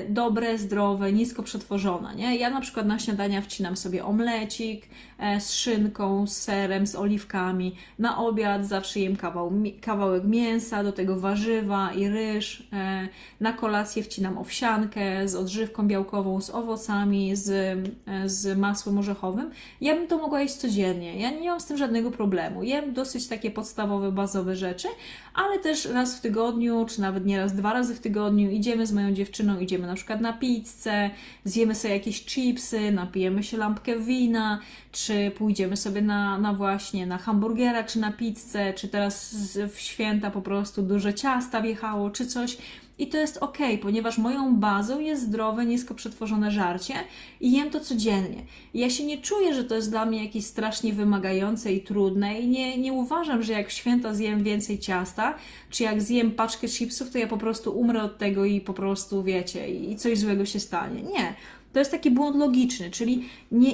dobre, 0.08 0.58
zdrowe, 0.58 1.12
nisko 1.12 1.42
przetworzone. 1.42 2.14
Nie? 2.14 2.36
Ja 2.36 2.50
na 2.50 2.60
przykład 2.60 2.86
na 2.86 2.98
śniadania 2.98 3.40
wcinam 3.40 3.76
sobie 3.76 4.04
omlecik 4.04 4.86
e, 5.18 5.40
z 5.40 5.52
szynką, 5.52 6.26
z 6.26 6.36
serem, 6.36 6.86
z 6.86 6.94
oliwkami. 6.94 7.74
Na 7.98 8.18
obiad 8.18 8.66
zawsze 8.66 9.00
jem 9.00 9.16
kawał, 9.16 9.52
kawałek 9.80 10.24
mięsa, 10.24 10.84
do 10.84 10.92
tego 10.92 11.20
warzywa 11.20 11.92
i 11.92 12.08
ryż. 12.08 12.68
E, 12.72 13.08
na 13.40 13.52
kolację 13.52 14.02
wcinam 14.02 14.38
owsiankę 14.38 15.28
z 15.28 15.34
odżywką 15.34 15.88
białkową, 15.88 16.40
z 16.40 16.50
owocami, 16.50 17.36
z, 17.36 17.78
z 18.26 18.58
masłem 18.58 18.98
orzechowym. 18.98 19.50
Ja 19.80 19.94
bym 19.94 20.06
to 20.06 20.18
mogła 20.18 20.40
jeść 20.40 20.54
codziennie. 20.54 21.20
Ja 21.20 21.30
nie 21.30 21.50
mam 21.50 21.60
z 21.60 21.66
tym 21.66 21.76
żadnego 21.76 22.10
problemu. 22.10 22.62
Jem 22.62 22.92
dosyć 22.92 23.28
takie 23.28 23.50
podstawowe, 23.50 24.12
bazowe 24.12 24.56
rzeczy, 24.56 24.88
ale 25.34 25.58
też 25.58 25.84
raz 25.84 26.16
w 26.16 26.20
tygodniu, 26.20 26.86
czy 26.88 27.00
nawet 27.00 27.26
nieraz 27.26 27.54
dwa 27.54 27.72
razy 27.72 27.94
w 27.94 28.00
tygodniu 28.00 28.50
idziemy 28.50 28.86
z 28.86 28.92
moją 28.92 29.12
dziewczyną 29.12 29.51
idziemy 29.60 29.86
na 29.86 29.94
przykład 29.94 30.20
na 30.20 30.32
pizzę, 30.32 31.10
zjemy 31.44 31.74
sobie 31.74 31.94
jakieś 31.94 32.24
chipsy, 32.24 32.92
napijemy 32.92 33.42
się 33.42 33.56
lampkę 33.56 33.98
wina, 33.98 34.58
czy 34.92 35.30
pójdziemy 35.30 35.76
sobie 35.76 36.02
na, 36.02 36.38
na 36.38 36.52
właśnie 36.52 37.06
na 37.06 37.18
hamburgera, 37.18 37.84
czy 37.84 37.98
na 37.98 38.12
pizzę, 38.12 38.72
czy 38.74 38.88
teraz 38.88 39.34
w 39.74 39.78
święta 39.80 40.30
po 40.30 40.42
prostu 40.42 40.82
duże 40.82 41.14
ciasta 41.14 41.62
wjechało, 41.62 42.10
czy 42.10 42.26
coś. 42.26 42.58
I 42.98 43.06
to 43.06 43.16
jest 43.16 43.36
ok, 43.36 43.58
ponieważ 43.82 44.18
moją 44.18 44.56
bazą 44.56 45.00
jest 45.00 45.22
zdrowe, 45.22 45.66
nisko 45.66 45.94
przetworzone 45.94 46.50
żarcie 46.50 46.94
i 47.40 47.52
jem 47.52 47.70
to 47.70 47.80
codziennie. 47.80 48.42
I 48.74 48.80
ja 48.80 48.90
się 48.90 49.04
nie 49.04 49.18
czuję, 49.18 49.54
że 49.54 49.64
to 49.64 49.74
jest 49.74 49.90
dla 49.90 50.06
mnie 50.06 50.24
jakieś 50.24 50.46
strasznie 50.46 50.92
wymagające 50.92 51.72
i 51.72 51.80
trudne 51.80 52.40
i 52.40 52.48
nie, 52.48 52.78
nie 52.78 52.92
uważam, 52.92 53.42
że 53.42 53.52
jak 53.52 53.70
święta 53.70 54.14
zjem 54.14 54.42
więcej 54.42 54.78
ciasta, 54.78 55.34
czy 55.70 55.82
jak 55.82 56.02
zjem 56.02 56.30
paczkę 56.30 56.68
chipsów, 56.68 57.10
to 57.10 57.18
ja 57.18 57.26
po 57.26 57.38
prostu 57.38 57.78
umrę 57.78 58.02
od 58.02 58.18
tego 58.18 58.44
i 58.44 58.60
po 58.60 58.74
prostu, 58.74 59.22
wiecie, 59.22 59.70
i 59.70 59.96
coś 59.96 60.18
złego 60.18 60.44
się 60.46 60.60
stanie. 60.60 61.02
Nie 61.02 61.34
To 61.72 61.78
jest 61.78 61.90
taki 61.90 62.10
błąd 62.10 62.36
logiczny, 62.36 62.90
czyli 62.90 63.24
nie, 63.52 63.70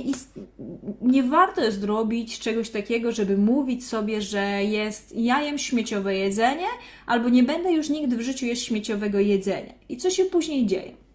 nie 1.03 1.23
warto 1.23 1.65
jest 1.65 1.85
robić 1.85 2.39
czegoś 2.39 2.71
takiego, 2.71 3.13
żeby 3.13 3.37
mówić 3.37 3.87
sobie, 3.87 4.23
że 4.23 4.65
jest 4.65 5.17
jajem 5.17 5.59
śmieciowe 5.59 6.17
jedzenie, 6.17 6.67
albo 7.07 7.29
nie 7.29 7.43
będę 7.43 7.73
już 7.73 7.89
nigdy 7.89 8.17
w 8.17 8.21
życiu 8.21 8.47
jeść 8.47 8.67
śmieciowego 8.67 9.19
jedzenia. 9.19 9.75
I 9.89 9.97
co 9.97 10.11
się 10.11 10.25
później 10.25 10.67
dzieje? 10.67 11.08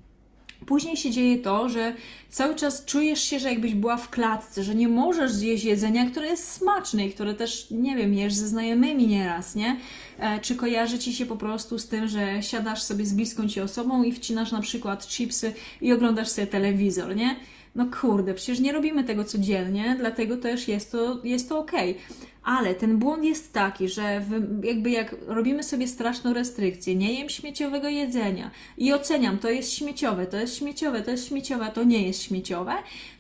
Później 0.65 0.97
się 0.97 1.11
dzieje 1.11 1.37
to, 1.37 1.69
że 1.69 1.93
cały 2.29 2.55
czas 2.55 2.85
czujesz 2.85 3.23
się, 3.23 3.39
że 3.39 3.49
jakbyś 3.49 3.73
była 3.73 3.97
w 3.97 4.09
klatce, 4.09 4.63
że 4.63 4.75
nie 4.75 4.87
możesz 4.87 5.31
zjeść 5.31 5.63
jedzenia, 5.63 6.09
które 6.09 6.27
jest 6.27 6.51
smaczne 6.51 7.05
i 7.05 7.11
które 7.11 7.33
też, 7.33 7.67
nie 7.71 7.95
wiem, 7.95 8.13
jesz 8.13 8.33
ze 8.33 8.47
znajomymi 8.47 9.07
nieraz, 9.07 9.55
nie? 9.55 9.77
E, 10.19 10.39
czy 10.39 10.55
kojarzy 10.55 10.99
ci 10.99 11.13
się 11.13 11.25
po 11.25 11.35
prostu 11.35 11.79
z 11.79 11.87
tym, 11.87 12.07
że 12.07 12.43
siadasz 12.43 12.81
sobie 12.81 13.05
z 13.05 13.13
bliską 13.13 13.47
ci 13.47 13.61
osobą 13.61 14.03
i 14.03 14.11
wcinasz 14.11 14.51
na 14.51 14.61
przykład 14.61 15.07
chipsy 15.07 15.53
i 15.81 15.93
oglądasz 15.93 16.29
sobie 16.29 16.47
telewizor, 16.47 17.15
nie? 17.15 17.35
No 17.75 17.85
kurde, 18.01 18.33
przecież 18.33 18.59
nie 18.59 18.71
robimy 18.71 19.03
tego 19.03 19.23
codziennie, 19.23 19.95
dlatego 19.99 20.37
też 20.37 20.67
jest 20.67 20.91
to, 20.91 21.19
jest 21.23 21.49
to 21.49 21.59
okej. 21.59 21.91
Okay. 21.91 22.32
Ale 22.43 22.75
ten 22.75 22.97
błąd 22.97 23.23
jest 23.23 23.53
taki, 23.53 23.89
że 23.89 24.25
jakby 24.63 24.89
jak 24.91 25.15
robimy 25.27 25.63
sobie 25.63 25.87
straszną 25.87 26.33
restrykcję, 26.33 26.95
nie 26.95 27.13
jem 27.13 27.29
śmieciowego 27.29 27.87
jedzenia 27.87 28.51
i 28.77 28.93
oceniam, 28.93 29.37
to 29.37 29.49
jest 29.49 29.73
śmieciowe, 29.73 30.25
to 30.25 30.37
jest 30.37 30.57
śmieciowe, 30.57 31.01
to 31.01 31.11
jest 31.11 31.27
śmieciowe, 31.27 31.71
to 31.73 31.83
nie 31.83 32.07
jest 32.07 32.23
śmieciowe, 32.23 32.73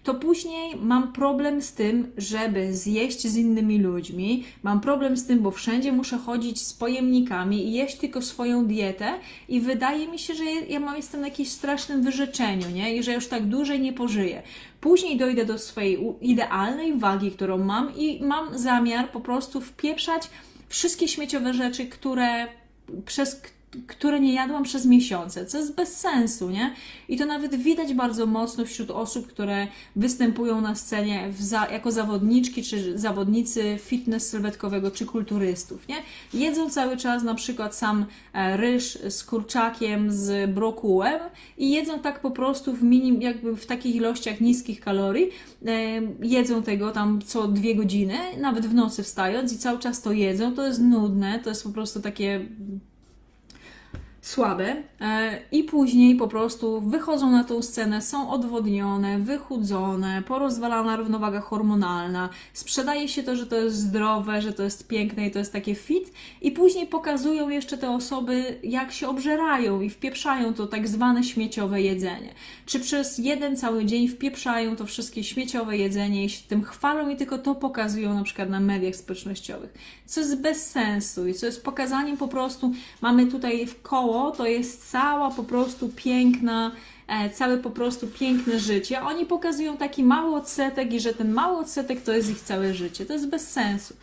to 0.03 0.13
później 0.13 0.75
mam 0.75 1.13
problem 1.13 1.61
z 1.61 1.73
tym, 1.73 2.11
żeby 2.17 2.73
zjeść 2.73 3.27
z 3.27 3.35
innymi 3.35 3.79
ludźmi. 3.79 4.43
Mam 4.63 4.81
problem 4.81 5.17
z 5.17 5.25
tym, 5.25 5.39
bo 5.39 5.51
wszędzie 5.51 5.91
muszę 5.91 6.17
chodzić 6.17 6.61
z 6.61 6.73
pojemnikami 6.73 7.67
i 7.67 7.73
jeść 7.73 7.97
tylko 7.97 8.21
swoją 8.21 8.65
dietę 8.65 9.13
i 9.49 9.61
wydaje 9.61 10.07
mi 10.07 10.19
się, 10.19 10.33
że 10.33 10.43
ja 10.69 10.79
mam, 10.79 10.95
jestem 10.95 11.21
na 11.21 11.27
jakimś 11.27 11.49
strasznym 11.49 12.03
wyrzeczeniu, 12.03 12.69
nie? 12.69 12.95
I 12.95 13.03
że 13.03 13.13
już 13.13 13.27
tak 13.27 13.45
dłużej 13.45 13.79
nie 13.81 13.93
pożyję. 13.93 14.43
Później 14.83 15.17
dojdę 15.17 15.45
do 15.45 15.59
swojej 15.59 15.99
idealnej 16.21 16.97
wagi, 16.99 17.31
którą 17.31 17.57
mam 17.57 17.95
i 17.95 18.23
mam 18.23 18.57
zamiar 18.59 19.11
po 19.11 19.21
prostu 19.21 19.61
wpieprzać 19.61 20.29
wszystkie 20.69 21.07
śmieciowe 21.07 21.53
rzeczy, 21.53 21.85
które 21.85 22.47
przez 23.05 23.41
które 23.87 24.19
nie 24.19 24.33
jadłam 24.33 24.63
przez 24.63 24.85
miesiące, 24.85 25.45
co 25.45 25.57
jest 25.57 25.75
bez 25.75 25.97
sensu, 25.97 26.49
nie? 26.49 26.73
I 27.09 27.17
to 27.17 27.25
nawet 27.25 27.55
widać 27.55 27.93
bardzo 27.93 28.25
mocno 28.25 28.65
wśród 28.65 28.91
osób, 28.91 29.27
które 29.27 29.67
występują 29.95 30.61
na 30.61 30.75
scenie 30.75 31.31
za, 31.39 31.67
jako 31.71 31.91
zawodniczki 31.91 32.63
czy 32.63 32.97
zawodnicy 32.99 33.77
fitness 33.81 34.29
sylwetkowego 34.29 34.91
czy 34.91 35.05
kulturystów, 35.05 35.87
nie? 35.87 35.95
Jedzą 36.33 36.69
cały 36.69 36.97
czas 36.97 37.23
na 37.23 37.35
przykład 37.35 37.75
sam 37.75 38.05
e, 38.33 38.57
ryż 38.57 38.97
z 39.09 39.23
kurczakiem, 39.23 40.11
z 40.11 40.51
brokułem 40.51 41.19
i 41.57 41.71
jedzą 41.71 41.99
tak 41.99 42.19
po 42.19 42.31
prostu 42.31 42.73
w 42.73 42.83
minim, 42.83 43.21
jakby 43.21 43.55
w 43.55 43.65
takich 43.65 43.95
ilościach 43.95 44.41
niskich 44.41 44.79
kalorii, 44.79 45.29
e, 45.65 46.01
jedzą 46.21 46.63
tego 46.63 46.91
tam 46.91 47.21
co 47.25 47.47
dwie 47.47 47.75
godziny, 47.75 48.17
nawet 48.37 48.65
w 48.65 48.73
nocy 48.73 49.03
wstając 49.03 49.53
i 49.53 49.57
cały 49.57 49.79
czas 49.79 50.01
to 50.01 50.11
jedzą, 50.11 50.55
to 50.55 50.67
jest 50.67 50.81
nudne, 50.81 51.39
to 51.39 51.49
jest 51.49 51.63
po 51.63 51.69
prostu 51.69 52.01
takie 52.01 52.45
słabe 54.23 54.75
e, 55.01 55.39
i 55.51 55.63
później 55.63 56.15
po 56.15 56.27
prostu 56.27 56.81
wychodzą 56.81 57.31
na 57.31 57.43
tą 57.43 57.61
scenę, 57.61 58.01
są 58.01 58.29
odwodnione, 58.29 59.19
wychudzone, 59.19 60.21
porozwalana 60.27 60.95
równowaga 60.95 61.41
hormonalna, 61.41 62.29
sprzedaje 62.53 63.07
się 63.07 63.23
to, 63.23 63.35
że 63.35 63.45
to 63.45 63.55
jest 63.55 63.77
zdrowe, 63.77 64.41
że 64.41 64.53
to 64.53 64.63
jest 64.63 64.87
piękne 64.87 65.27
i 65.27 65.31
to 65.31 65.39
jest 65.39 65.53
takie 65.53 65.75
fit. 65.75 66.13
I 66.41 66.51
później 66.51 66.87
pokazują 66.87 67.49
jeszcze 67.49 67.77
te 67.77 67.91
osoby, 67.91 68.59
jak 68.63 68.91
się 68.91 69.07
obżerają 69.07 69.81
i 69.81 69.89
wpieprzają 69.89 70.53
to 70.53 70.67
tak 70.67 70.87
zwane 70.87 71.23
śmieciowe 71.23 71.81
jedzenie. 71.81 72.33
Czy 72.65 72.79
przez 72.79 73.17
jeden 73.17 73.57
cały 73.57 73.85
dzień 73.85 74.07
wpieprzają 74.07 74.75
to 74.75 74.85
wszystkie 74.85 75.23
śmieciowe 75.23 75.77
jedzenie 75.77 76.25
i 76.25 76.29
się 76.29 76.47
tym 76.47 76.63
chwalą 76.63 77.09
i 77.09 77.15
tylko 77.15 77.37
to 77.37 77.55
pokazują 77.55 78.13
na 78.13 78.23
przykład 78.23 78.49
na 78.49 78.59
mediach 78.59 78.95
społecznościowych, 78.95 79.73
co 80.05 80.19
jest 80.19 80.41
bez 80.41 80.71
sensu 80.71 81.27
i 81.27 81.33
co 81.33 81.45
jest 81.45 81.63
pokazaniem 81.63 82.17
po 82.17 82.27
prostu, 82.27 82.71
mamy 83.01 83.27
tutaj 83.27 83.67
w 83.67 83.81
koło 83.81 84.12
to 84.37 84.45
jest 84.45 84.91
cała 84.91 85.31
po 85.31 85.43
prostu 85.43 85.89
piękna, 85.95 86.71
e, 87.07 87.29
całe 87.29 87.57
po 87.57 87.69
prostu 87.69 88.07
piękne 88.07 88.59
życie. 88.59 89.01
Oni 89.01 89.25
pokazują 89.25 89.77
taki 89.77 90.03
mały 90.03 90.35
odsetek 90.35 90.93
i 90.93 90.99
że 90.99 91.13
ten 91.13 91.31
mały 91.31 91.57
odsetek 91.57 92.01
to 92.01 92.13
jest 92.13 92.29
ich 92.29 92.39
całe 92.39 92.73
życie. 92.73 93.05
To 93.05 93.13
jest 93.13 93.29
bez 93.29 93.51
sensu. 93.51 93.93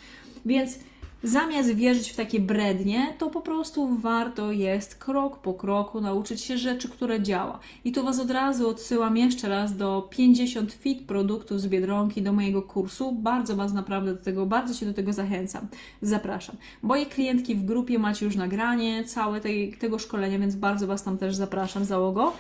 Więc 0.47 0.79
zamiast 1.23 1.75
wierzyć 1.75 2.11
w 2.11 2.17
takie 2.17 2.41
brednie, 2.41 3.15
to 3.19 3.31
po 3.31 3.41
prostu 3.41 3.97
warto 3.97 4.53
jest 4.53 4.95
krok 4.95 5.39
po 5.39 5.55
kroku 5.55 6.01
nauczyć 6.01 6.41
się 6.41 6.59
rzeczy, 6.59 6.89
które 6.89 7.23
działa. 7.23 7.59
I 7.85 7.93
tu 7.93 8.05
Was 8.05 8.21
od 8.21 8.31
razu 8.31 8.69
odsyłam 8.69 9.17
jeszcze 9.17 9.49
raz 9.49 9.77
do 9.77 10.09
50 10.11 10.73
fit 10.73 11.07
produktów 11.07 11.61
z 11.61 11.67
Biedronki, 11.67 12.23
do 12.23 12.33
mojego 12.33 12.63
kursu. 12.63 13.13
Bardzo 13.13 13.57
Was 13.57 13.73
naprawdę 13.73 14.15
do 14.15 14.25
tego, 14.25 14.47
bardzo 14.47 14.75
się 14.75 14.87
do 14.87 14.95
tego 14.95 15.13
zachęcam. 15.13 15.69
Zapraszam. 16.03 16.57
Moje 16.83 17.07
klientki 17.07 17.55
w 17.55 17.65
grupie 17.65 17.99
macie 17.99 18.27
już 18.27 18.37
nagranie 18.37 19.05
całe 19.05 19.41
tej, 19.41 19.73
tego 19.73 19.99
szkolenia, 19.99 20.39
więc 20.39 20.57
bardzo 20.57 20.87
Was 20.87 21.05
tam 21.05 21.19
też 21.19 21.35
zapraszam, 21.37 21.85
załogo. 21.85 22.33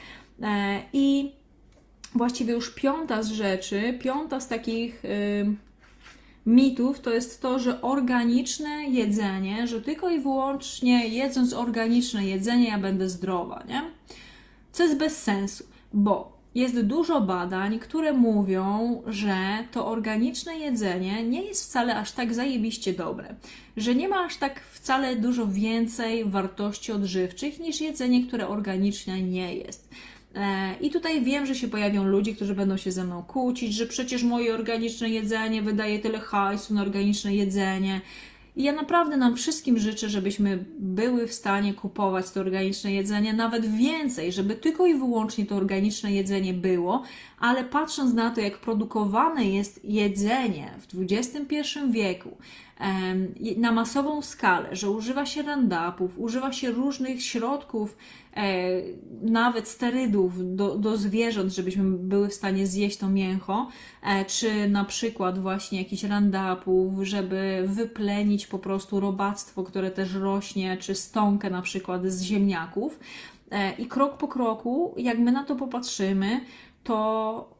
E, 0.42 0.82
I 0.92 1.32
właściwie 2.14 2.52
już 2.52 2.74
piąta 2.74 3.22
z 3.22 3.28
rzeczy, 3.28 3.98
piąta 4.02 4.40
z 4.40 4.48
takich... 4.48 5.04
Yy, 5.04 5.69
mitów 6.46 7.00
to 7.00 7.10
jest 7.10 7.42
to, 7.42 7.58
że 7.58 7.82
organiczne 7.82 8.84
jedzenie, 8.84 9.66
że 9.66 9.80
tylko 9.80 10.10
i 10.10 10.20
wyłącznie 10.20 11.08
jedząc 11.08 11.52
organiczne 11.52 12.26
jedzenie 12.26 12.68
ja 12.68 12.78
będę 12.78 13.08
zdrowa, 13.08 13.64
nie? 13.68 13.82
Co 14.72 14.82
jest 14.82 14.98
bez 14.98 15.22
sensu, 15.22 15.64
bo 15.92 16.40
jest 16.54 16.80
dużo 16.80 17.20
badań, 17.20 17.78
które 17.78 18.12
mówią, 18.12 19.02
że 19.06 19.36
to 19.72 19.86
organiczne 19.86 20.58
jedzenie 20.58 21.24
nie 21.24 21.42
jest 21.42 21.64
wcale 21.64 21.96
aż 21.96 22.12
tak 22.12 22.34
zajebiście 22.34 22.92
dobre, 22.92 23.34
że 23.76 23.94
nie 23.94 24.08
ma 24.08 24.24
aż 24.24 24.36
tak 24.36 24.60
wcale 24.60 25.16
dużo 25.16 25.46
więcej 25.46 26.24
wartości 26.24 26.92
odżywczych 26.92 27.60
niż 27.60 27.80
jedzenie, 27.80 28.26
które 28.26 28.48
organiczne 28.48 29.22
nie 29.22 29.54
jest. 29.54 29.88
E, 30.34 30.74
I 30.80 30.90
tutaj 30.90 31.22
wiem, 31.22 31.46
że 31.46 31.54
się 31.54 31.68
pojawią 31.68 32.04
ludzie, 32.04 32.34
którzy 32.34 32.54
będą 32.54 32.76
się 32.76 32.92
ze 32.92 33.04
mną 33.04 33.22
kłócić, 33.22 33.74
że 33.74 33.86
przecież 33.86 34.22
moje 34.22 34.54
organiczne 34.54 35.10
jedzenie 35.10 35.62
wydaje 35.62 35.98
tyle 35.98 36.18
hajsu 36.18 36.74
na 36.74 36.82
organiczne 36.82 37.34
jedzenie. 37.34 38.00
I 38.56 38.62
ja 38.62 38.72
naprawdę 38.72 39.16
nam 39.16 39.36
wszystkim 39.36 39.78
życzę, 39.78 40.08
żebyśmy 40.08 40.64
były 40.78 41.26
w 41.26 41.34
stanie 41.34 41.74
kupować 41.74 42.30
to 42.30 42.40
organiczne 42.40 42.92
jedzenie, 42.92 43.32
nawet 43.32 43.76
więcej, 43.76 44.32
żeby 44.32 44.54
tylko 44.54 44.86
i 44.86 44.94
wyłącznie 44.94 45.46
to 45.46 45.56
organiczne 45.56 46.12
jedzenie 46.12 46.54
było, 46.54 47.02
ale 47.38 47.64
patrząc 47.64 48.14
na 48.14 48.30
to, 48.30 48.40
jak 48.40 48.58
produkowane 48.58 49.44
jest 49.44 49.84
jedzenie 49.84 50.70
w 50.78 51.12
XXI 51.12 51.78
wieku, 51.90 52.36
na 53.56 53.72
masową 53.72 54.22
skalę, 54.22 54.76
że 54.76 54.90
używa 54.90 55.26
się 55.26 55.42
randapów, 55.42 56.18
używa 56.18 56.52
się 56.52 56.70
różnych 56.70 57.22
środków, 57.22 57.96
e, 58.36 58.42
nawet 59.22 59.68
sterydów 59.68 60.56
do, 60.56 60.78
do 60.78 60.96
zwierząt, 60.96 61.54
żebyśmy 61.54 61.84
były 61.84 62.28
w 62.28 62.34
stanie 62.34 62.66
zjeść 62.66 62.96
to 62.96 63.08
mięcho, 63.08 63.68
e, 64.02 64.24
czy 64.24 64.68
na 64.68 64.84
przykład 64.84 65.38
właśnie 65.38 65.78
jakichś 65.78 66.04
randapów, 66.04 67.02
żeby 67.02 67.64
wyplenić 67.66 68.46
po 68.46 68.58
prostu 68.58 69.00
robactwo, 69.00 69.64
które 69.64 69.90
też 69.90 70.14
rośnie, 70.14 70.76
czy 70.76 70.94
stąkę 70.94 71.50
na 71.50 71.62
przykład 71.62 72.06
z 72.06 72.22
ziemniaków. 72.22 73.00
E, 73.50 73.72
I 73.72 73.86
krok 73.86 74.16
po 74.16 74.28
kroku, 74.28 74.94
jak 74.96 75.18
my 75.18 75.32
na 75.32 75.44
to 75.44 75.56
popatrzymy, 75.56 76.40
to 76.84 77.59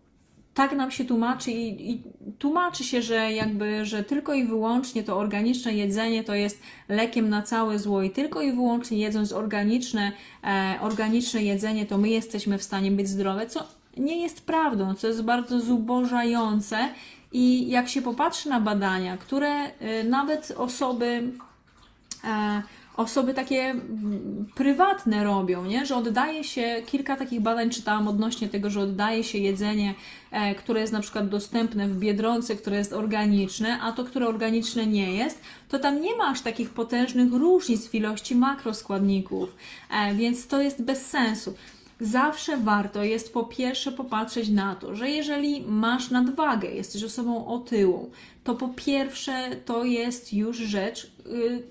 tak 0.61 0.73
nam 0.73 0.91
się 0.91 1.05
tłumaczy 1.05 1.51
i, 1.51 1.91
i, 1.91 2.03
tłumaczy 2.39 2.85
się, 2.85 3.03
że 3.03 3.33
jakby, 3.33 3.87
że 3.87 4.05
tylko 4.05 4.35
i 4.35 4.45
wyłącznie 4.45 5.03
to 5.03 5.17
organiczne 5.17 5.75
jedzenie 5.75 6.25
to 6.25 6.35
jest 6.35 6.61
lekiem 6.89 7.29
na 7.29 7.43
całe 7.43 7.79
zło 7.79 8.03
i 8.03 8.11
tylko 8.11 8.43
i 8.43 8.53
wyłącznie 8.53 8.99
jedząc 8.99 9.33
organiczne, 9.33 10.13
e, 10.45 10.79
organiczne 10.81 11.43
jedzenie 11.43 11.87
to 11.87 11.99
my 11.99 12.09
jesteśmy 12.09 12.59
w 12.59 12.63
stanie 12.63 12.91
być 12.91 13.09
zdrowe, 13.09 13.47
co 13.47 13.65
nie 13.97 14.23
jest 14.23 14.47
prawdą, 14.47 14.95
co 14.95 15.07
jest 15.07 15.23
bardzo 15.23 15.61
zubożające. 15.61 16.89
I 17.33 17.71
jak 17.71 17.89
się 17.89 18.03
popatrzy 18.03 18.49
na 18.49 18.61
badania, 18.61 19.17
które 19.17 19.51
e, 19.51 20.05
nawet 20.05 20.53
osoby 20.57 21.23
e, 22.25 22.63
osoby 23.01 23.35
takie 23.35 23.61
mm, 23.61 24.47
prywatne 24.55 25.25
robią, 25.25 25.65
nie? 25.65 25.87
że 25.87 25.97
oddaje 25.97 26.45
się, 26.45 26.83
kilka 26.87 27.17
takich 27.17 27.41
badań 27.41 27.71
czytałam 27.71 28.09
odnośnie 28.09 28.49
tego, 28.49 28.71
że 28.71 28.81
oddaje 28.81 29.25
się 29.25 29.39
jedzenie, 29.39 29.95
e, 30.31 30.55
które 30.55 30.81
jest 30.81 30.93
na 30.93 31.01
przykład 31.01 31.29
dostępne 31.29 31.89
w 31.89 31.99
Biedronce, 31.99 32.57
które 32.57 32.77
jest 32.77 32.93
organiczne, 32.93 33.81
a 33.81 33.93
to, 33.93 34.05
które 34.05 34.29
organiczne 34.29 34.87
nie 34.87 35.13
jest, 35.13 35.41
to 35.69 35.79
tam 35.79 36.01
nie 36.01 36.17
ma 36.17 36.25
aż 36.25 36.41
takich 36.41 36.71
potężnych 36.71 37.33
różnic 37.33 37.89
w 37.89 37.95
ilości 37.95 38.35
makroskładników, 38.35 39.57
e, 39.91 40.15
więc 40.15 40.47
to 40.47 40.63
jest 40.63 40.83
bez 40.83 41.07
sensu 41.07 41.55
zawsze 42.01 42.57
warto 42.57 43.05
jest 43.05 43.33
po 43.33 43.45
pierwsze 43.45 43.93
popatrzeć 43.93 44.49
na 44.49 44.75
to, 44.75 44.95
że 44.95 45.11
jeżeli 45.11 45.63
masz 45.63 46.11
nadwagę, 46.11 46.69
jesteś 46.69 47.05
osobą 47.05 47.47
otyłą, 47.47 48.11
to 48.45 48.55
po 48.55 48.69
pierwsze 48.69 49.51
to 49.65 49.85
jest 49.85 50.33
już 50.33 50.57
rzecz, 50.57 51.13
y, 51.27 51.63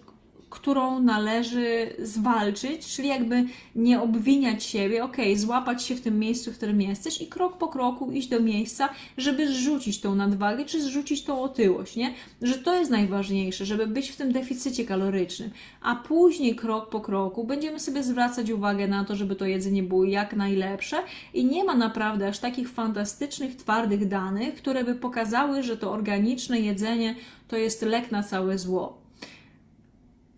którą 0.49 0.99
należy 0.99 1.95
zwalczyć, 1.99 2.87
czyli 2.87 3.07
jakby 3.07 3.45
nie 3.75 4.01
obwiniać 4.01 4.63
siebie, 4.63 5.03
ok, 5.03 5.17
złapać 5.35 5.83
się 5.83 5.95
w 5.95 6.01
tym 6.01 6.19
miejscu, 6.19 6.51
w 6.51 6.57
którym 6.57 6.81
jesteś 6.81 7.21
i 7.21 7.27
krok 7.27 7.57
po 7.57 7.67
kroku 7.67 8.11
iść 8.11 8.27
do 8.27 8.39
miejsca, 8.39 8.89
żeby 9.17 9.47
zrzucić 9.47 10.01
tą 10.01 10.15
nadwagę, 10.15 10.65
czy 10.65 10.83
zrzucić 10.83 11.23
tą 11.23 11.41
otyłość, 11.41 11.95
nie? 11.95 12.13
Że 12.41 12.55
to 12.55 12.75
jest 12.75 12.91
najważniejsze, 12.91 13.65
żeby 13.65 13.87
być 13.87 14.09
w 14.09 14.15
tym 14.15 14.31
deficycie 14.31 14.85
kalorycznym, 14.85 15.49
a 15.81 15.95
później 15.95 16.55
krok 16.55 16.89
po 16.89 17.01
kroku 17.01 17.43
będziemy 17.43 17.79
sobie 17.79 18.03
zwracać 18.03 18.51
uwagę 18.51 18.87
na 18.87 19.05
to, 19.05 19.15
żeby 19.15 19.35
to 19.35 19.45
jedzenie 19.45 19.83
było 19.83 20.03
jak 20.03 20.35
najlepsze 20.35 20.97
i 21.33 21.45
nie 21.45 21.63
ma 21.63 21.75
naprawdę 21.75 22.27
aż 22.27 22.39
takich 22.39 22.69
fantastycznych, 22.69 23.55
twardych 23.55 24.07
danych, 24.07 24.55
które 24.55 24.83
by 24.83 24.95
pokazały, 24.95 25.63
że 25.63 25.77
to 25.77 25.91
organiczne 25.91 26.59
jedzenie 26.59 27.15
to 27.47 27.57
jest 27.57 27.81
lek 27.81 28.11
na 28.11 28.23
całe 28.23 28.57
zło. 28.57 28.98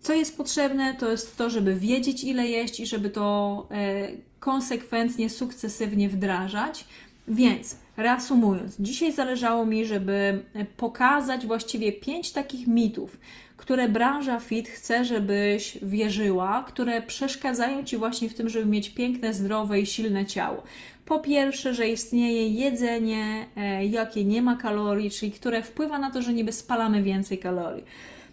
Co 0.02 0.14
jest 0.14 0.36
potrzebne, 0.36 0.94
to 0.94 1.10
jest 1.10 1.36
to, 1.36 1.50
żeby 1.50 1.74
wiedzieć, 1.74 2.24
ile 2.24 2.46
jeść 2.48 2.80
i 2.80 2.86
żeby 2.86 3.10
to 3.10 3.66
e, 3.70 4.08
konsekwentnie, 4.40 5.30
sukcesywnie 5.30 6.08
wdrażać. 6.08 6.84
Więc 7.28 7.76
reasumując, 7.96 8.76
dzisiaj 8.80 9.12
zależało 9.12 9.66
mi, 9.66 9.86
żeby 9.86 10.44
pokazać 10.76 11.46
właściwie 11.46 11.92
pięć 11.92 12.32
takich 12.32 12.66
mitów, 12.66 13.16
które 13.56 13.88
branża 13.88 14.40
fit 14.40 14.68
chce, 14.68 15.04
żebyś 15.04 15.78
wierzyła, 15.82 16.64
które 16.68 17.02
przeszkadzają 17.02 17.84
ci 17.84 17.96
właśnie 17.96 18.28
w 18.28 18.34
tym, 18.34 18.48
żeby 18.48 18.66
mieć 18.66 18.90
piękne, 18.90 19.34
zdrowe 19.34 19.80
i 19.80 19.86
silne 19.86 20.26
ciało. 20.26 20.62
Po 21.06 21.20
pierwsze, 21.20 21.74
że 21.74 21.88
istnieje 21.88 22.48
jedzenie, 22.48 23.46
e, 23.56 23.86
jakie 23.86 24.24
nie 24.24 24.42
ma 24.42 24.56
kalorii, 24.56 25.10
czyli 25.10 25.32
które 25.32 25.62
wpływa 25.62 25.98
na 25.98 26.10
to, 26.10 26.22
że 26.22 26.32
niby 26.32 26.52
spalamy 26.52 27.02
więcej 27.02 27.38
kalorii. 27.38 27.84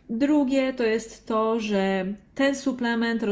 Drugie 0.10 0.74
to 0.74 0.84
jest 0.84 1.26
to, 1.26 1.60
że 1.60 2.06
ten 2.36 2.56
suplement 2.56 3.24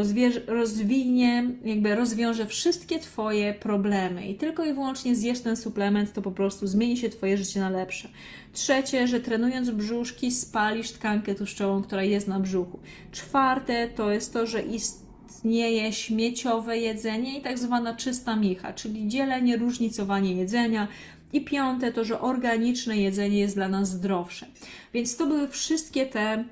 rozwinie, 0.48 1.52
jakby 1.66 1.96
rozwiąże 1.96 2.46
wszystkie 2.46 3.00
Twoje 3.00 3.54
problemy 3.54 4.28
i 4.28 4.36
tylko 4.36 4.66
i 4.66 4.74
wyłącznie 4.74 5.16
zjesz 5.16 5.40
ten 5.40 5.56
suplement, 5.56 6.14
to 6.14 6.22
po 6.22 6.32
prostu 6.32 6.68
zmieni 6.68 6.98
się 6.98 7.10
Twoje 7.10 7.38
życie 7.38 7.60
na 7.60 7.70
lepsze. 7.70 8.10
Trzecie, 8.54 9.08
że 9.08 9.20
trenując 9.20 9.70
brzuszki 9.70 10.32
spalisz 10.32 10.92
tkankę 10.92 11.36
tłuszczową, 11.36 11.84
która 11.84 12.04
jest 12.04 12.28
na 12.28 12.40
brzuchu. 12.40 12.80
Czwarte 13.12 13.88
to 13.88 14.12
jest 14.12 14.34
to, 14.34 14.48
że 14.48 14.62
istnieje 14.62 15.94
śmieciowe 15.94 16.78
jedzenie 16.78 17.40
i 17.40 17.42
tak 17.42 17.60
zwana 17.60 17.96
czysta 17.96 18.36
micha, 18.36 18.74
czyli 18.74 19.08
dzielenie, 19.08 19.58
różnicowanie 19.58 20.34
jedzenia, 20.34 20.88
i 21.34 21.42
piąte 21.42 21.92
to, 21.92 22.04
że 22.04 22.22
organiczne 22.22 22.98
jedzenie 22.98 23.40
jest 23.40 23.56
dla 23.56 23.68
nas 23.68 23.90
zdrowsze. 23.90 24.46
Więc 24.94 25.18
to 25.18 25.28
były 25.28 25.48
wszystkie 25.48 26.06
te 26.06 26.44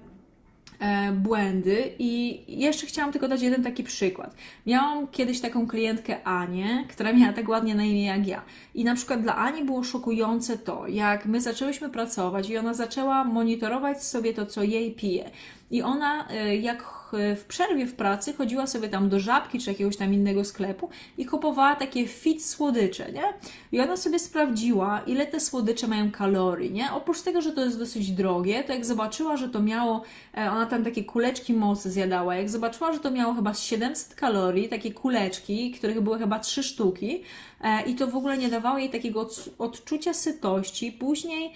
błędy 1.14 1.92
i 2.00 2.44
jeszcze 2.62 2.88
chciałam 2.88 3.12
tylko 3.12 3.28
dać 3.28 3.42
jeden 3.42 3.64
taki 3.64 3.84
przykład. 3.84 4.36
Miałam 4.66 5.08
kiedyś 5.08 5.42
taką 5.42 5.68
klientkę 5.68 6.24
Anię, 6.24 6.86
która 6.90 7.14
miała 7.14 7.34
tak 7.34 7.50
ładnie 7.50 7.76
na 7.76 7.84
imię 7.84 8.06
jak 8.06 8.28
ja. 8.28 8.42
I 8.76 8.84
na 8.84 8.96
przykład 8.96 9.22
dla 9.22 9.36
Ani 9.36 9.64
było 9.64 9.84
szokujące 9.84 10.58
to, 10.58 10.88
jak 10.88 11.26
my 11.26 11.42
zaczęłyśmy 11.42 11.90
pracować 11.90 12.50
i 12.50 12.58
ona 12.58 12.74
zaczęła 12.74 13.24
monitorować 13.24 14.04
sobie 14.04 14.34
to, 14.34 14.46
co 14.46 14.64
jej 14.64 14.92
pije. 14.92 15.32
I 15.72 15.82
ona, 15.82 16.28
e, 16.30 16.56
jak 16.56 16.84
w 17.18 17.46
przerwie 17.46 17.86
w 17.86 17.96
pracy 17.96 18.34
chodziła 18.34 18.68
sobie 18.68 18.90
tam 18.90 19.10
do 19.10 19.20
żabki 19.20 19.60
czy 19.60 19.70
jakiegoś 19.70 19.98
tam 19.98 20.14
innego 20.14 20.46
sklepu 20.46 20.90
i 21.18 21.26
kupowała 21.26 21.76
takie 21.76 22.08
fit 22.08 22.46
słodycze, 22.46 23.12
nie? 23.12 23.24
I 23.72 23.82
ona 23.82 23.98
sobie 23.98 24.20
sprawdziła, 24.20 25.02
ile 25.08 25.26
te 25.28 25.40
słodycze 25.40 25.88
mają 25.88 26.12
kalorii, 26.12 26.72
nie? 26.72 26.92
Oprócz 26.92 27.22
tego, 27.22 27.42
że 27.42 27.52
to 27.52 27.66
jest 27.66 27.80
dosyć 27.80 28.12
drogie, 28.12 28.64
to 28.64 28.74
jak 28.74 28.86
zobaczyła, 28.86 29.38
że 29.38 29.50
to 29.50 29.62
miało, 29.62 30.02
e, 30.38 30.52
ona 30.52 30.66
tam 30.66 30.84
takie 30.84 31.04
kuleczki 31.04 31.54
mocy 31.54 31.92
zjadała, 31.92 32.36
jak 32.36 32.50
zobaczyła, 32.50 32.94
że 32.94 33.00
to 33.00 33.12
miało 33.12 33.34
chyba 33.34 33.54
700 33.54 34.16
kalorii, 34.16 34.70
takie 34.70 34.94
kuleczki, 34.94 35.72
których 35.72 36.02
były 36.02 36.20
chyba 36.20 36.40
3 36.40 36.64
sztuki, 36.64 37.24
E, 37.66 37.82
i 37.82 37.96
to 37.96 38.08
w 38.08 38.16
ogóle 38.16 38.38
nie 38.38 38.50
dawało 38.50 38.78
jej 38.78 38.90
takiego 38.90 39.30
odczucia 39.58 40.14
sytości. 40.14 40.92
Później 40.92 41.46
e, 41.48 41.52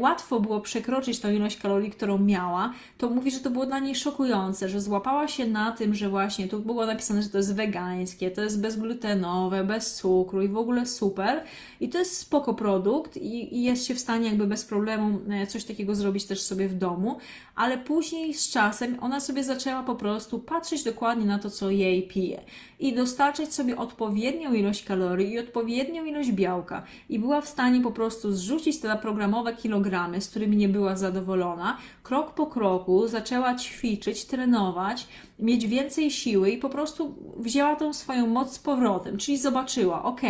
łatwo 0.00 0.40
było 0.40 0.60
przekroczyć 0.60 1.20
tą 1.20 1.30
ilość 1.30 1.56
kalorii, 1.56 1.90
którą 1.90 2.18
miała. 2.18 2.72
To 2.98 3.10
mówi, 3.10 3.30
że 3.30 3.40
to 3.40 3.50
było 3.50 3.66
dla 3.66 3.78
niej 3.78 3.94
szokujące, 3.94 4.68
że 4.68 4.80
złapała 4.80 5.28
się 5.28 5.46
na 5.46 5.72
tym, 5.72 5.94
że 5.94 6.08
właśnie 6.08 6.48
tu 6.48 6.60
było 6.60 6.86
napisane, 6.86 7.22
że 7.22 7.28
to 7.28 7.38
jest 7.38 7.54
wegańskie, 7.54 8.30
to 8.30 8.42
jest 8.42 8.60
bezglutenowe, 8.60 9.64
bez 9.64 9.94
cukru 9.94 10.42
i 10.42 10.48
w 10.48 10.56
ogóle 10.56 10.86
super. 10.86 11.42
I 11.80 11.88
to 11.88 11.98
jest 11.98 12.16
spoko 12.16 12.54
produkt 12.54 13.16
i, 13.16 13.56
i 13.56 13.62
jest 13.62 13.86
się 13.86 13.94
w 13.94 14.00
stanie 14.00 14.28
jakby 14.28 14.46
bez 14.46 14.64
problemu 14.64 15.20
e, 15.30 15.46
coś 15.46 15.64
takiego 15.64 15.94
zrobić 15.94 16.24
też 16.24 16.42
sobie 16.42 16.68
w 16.68 16.74
domu, 16.74 17.18
ale 17.54 17.78
później 17.78 18.34
z 18.34 18.50
czasem 18.50 18.96
ona 19.00 19.20
sobie 19.20 19.44
zaczęła 19.44 19.82
po 19.82 19.94
prostu 19.94 20.38
patrzeć 20.38 20.82
dokładnie 20.82 21.26
na 21.26 21.38
to, 21.38 21.50
co 21.50 21.70
jej 21.70 22.08
pije 22.08 22.40
i 22.80 22.92
dostarczać 22.92 23.54
sobie 23.54 23.76
odpowiednią 23.76 24.52
ilość 24.52 24.84
kalorii 24.84 25.32
i 25.32 25.38
odpowiednią 25.38 26.04
ilość 26.04 26.32
białka 26.32 26.82
i 27.08 27.18
była 27.18 27.40
w 27.40 27.48
stanie 27.48 27.80
po 27.80 27.90
prostu 27.90 28.32
zrzucić 28.32 28.80
te 28.80 28.96
programowe 28.96 29.53
kilogramy, 29.54 30.20
z 30.20 30.28
którymi 30.28 30.56
nie 30.56 30.68
była 30.68 30.96
zadowolona, 30.96 31.76
krok 32.02 32.34
po 32.34 32.46
kroku 32.46 33.08
zaczęła 33.08 33.54
ćwiczyć, 33.54 34.24
trenować, 34.24 35.08
mieć 35.38 35.66
więcej 35.66 36.10
siły 36.10 36.50
i 36.50 36.58
po 36.58 36.68
prostu 36.68 37.14
wzięła 37.36 37.76
tą 37.76 37.92
swoją 37.92 38.26
moc 38.26 38.52
z 38.52 38.58
powrotem, 38.58 39.16
czyli 39.16 39.38
zobaczyła, 39.38 40.02
ok, 40.02 40.20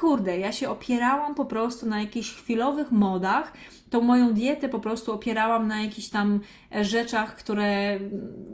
kurde, 0.00 0.38
ja 0.38 0.52
się 0.52 0.70
opierałam 0.70 1.34
po 1.34 1.44
prostu 1.44 1.86
na 1.86 2.00
jakichś 2.00 2.30
chwilowych 2.30 2.92
modach, 2.92 3.52
tą 3.90 4.00
moją 4.00 4.34
dietę 4.34 4.68
po 4.68 4.80
prostu 4.80 5.12
opierałam 5.12 5.68
na 5.68 5.82
jakichś 5.82 6.08
tam 6.08 6.40
e, 6.74 6.84
rzeczach, 6.84 7.36
które 7.36 7.98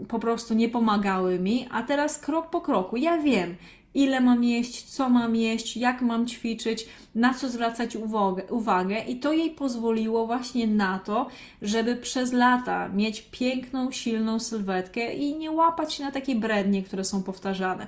po 0.09 0.19
prostu 0.19 0.55
nie 0.55 0.69
pomagały 0.69 1.39
mi, 1.39 1.69
a 1.71 1.83
teraz 1.83 2.19
krok 2.19 2.51
po 2.51 2.61
kroku 2.61 2.97
ja 2.97 3.19
wiem, 3.19 3.57
ile 3.95 4.21
mam 4.21 4.45
jeść, 4.45 4.85
co 4.85 5.09
mam 5.09 5.37
jeść, 5.37 5.77
jak 5.77 6.03
mam 6.03 6.27
ćwiczyć, 6.27 6.87
na 7.15 7.35
co 7.35 7.49
zwracać 7.49 7.97
uwagę, 7.97 8.45
uwagę, 8.51 8.99
i 8.99 9.21
to 9.21 9.33
jej 9.33 9.51
pozwoliło 9.51 10.27
właśnie 10.27 10.67
na 10.67 10.99
to, 10.99 11.27
żeby 11.63 11.97
przez 11.97 12.33
lata 12.33 12.89
mieć 12.89 13.23
piękną, 13.23 13.91
silną 13.91 14.41
sylwetkę 14.41 15.15
i 15.15 15.39
nie 15.39 15.51
łapać 15.51 15.95
się 15.95 16.05
na 16.05 16.13
takie 16.13 16.35
brednie, 16.35 16.83
które 16.83 17.05
są 17.05 17.23
powtarzane. 17.23 17.87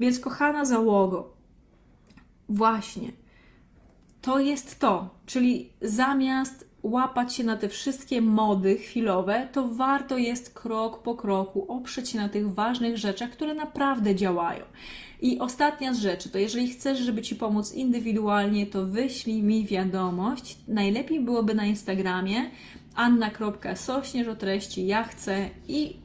Więc, 0.00 0.20
kochana 0.20 0.64
załogo, 0.64 1.32
właśnie 2.48 3.12
to 4.22 4.38
jest 4.38 4.80
to, 4.80 5.08
czyli 5.26 5.72
zamiast 5.82 6.68
łapać 6.82 7.34
się 7.34 7.44
na 7.44 7.56
te 7.56 7.68
wszystkie 7.68 8.20
mody 8.20 8.76
chwilowe, 8.76 9.48
to 9.52 9.68
warto 9.68 10.18
jest 10.18 10.54
krok 10.54 11.02
po 11.02 11.14
kroku 11.14 11.66
oprzeć 11.68 12.08
się 12.10 12.18
na 12.18 12.28
tych 12.28 12.54
ważnych 12.54 12.98
rzeczach, 12.98 13.30
które 13.30 13.54
naprawdę 13.54 14.14
działają. 14.14 14.64
I 15.20 15.38
ostatnia 15.38 15.94
z 15.94 15.98
rzeczy, 15.98 16.28
to 16.28 16.38
jeżeli 16.38 16.68
chcesz, 16.68 16.98
żeby 16.98 17.22
Ci 17.22 17.36
pomóc 17.36 17.72
indywidualnie, 17.72 18.66
to 18.66 18.86
wyślij 18.86 19.42
mi 19.42 19.66
wiadomość. 19.66 20.58
Najlepiej 20.68 21.20
byłoby 21.20 21.54
na 21.54 21.66
Instagramie 21.66 22.50
anna.sośnierz 22.94 24.28
o 24.28 24.36
treści 24.36 24.86
ja 24.86 25.04
chcę 25.04 25.50
i 25.68 25.96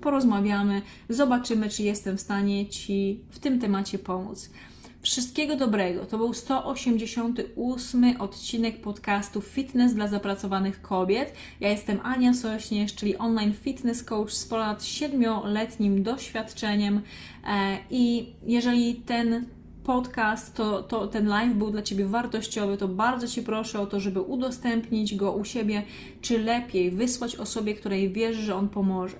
porozmawiamy, 0.00 0.82
zobaczymy, 1.08 1.68
czy 1.68 1.82
jestem 1.82 2.16
w 2.16 2.20
stanie 2.20 2.66
Ci 2.66 3.20
w 3.30 3.38
tym 3.38 3.60
temacie 3.60 3.98
pomóc. 3.98 4.50
Wszystkiego 5.02 5.56
dobrego. 5.56 6.06
To 6.06 6.18
był 6.18 6.34
188 6.34 8.20
odcinek 8.20 8.80
podcastu 8.80 9.40
Fitness 9.40 9.94
dla 9.94 10.08
zapracowanych 10.08 10.82
kobiet. 10.82 11.32
Ja 11.60 11.68
jestem 11.68 12.00
Ania 12.02 12.34
Sośnierz, 12.34 12.94
czyli 12.94 13.16
online 13.16 13.52
fitness 13.54 14.04
coach 14.04 14.32
z 14.32 14.46
ponad 14.46 14.82
7-letnim 14.82 16.02
doświadczeniem 16.02 17.02
e, 17.46 17.78
i 17.90 18.32
jeżeli 18.46 18.94
ten 18.94 19.46
podcast, 19.88 20.54
to, 20.54 20.82
to 20.82 21.06
ten 21.06 21.28
live 21.28 21.54
był 21.54 21.70
dla 21.70 21.82
Ciebie 21.82 22.06
wartościowy, 22.06 22.76
to 22.76 22.88
bardzo 22.88 23.28
Cię 23.28 23.42
proszę 23.42 23.80
o 23.80 23.86
to, 23.86 24.00
żeby 24.00 24.20
udostępnić 24.20 25.16
go 25.16 25.32
u 25.32 25.44
siebie, 25.44 25.82
czy 26.20 26.38
lepiej 26.38 26.90
wysłać 26.90 27.36
osobie, 27.36 27.74
której 27.74 28.12
wierzy, 28.12 28.42
że 28.42 28.54
on 28.54 28.68
pomoże. 28.68 29.16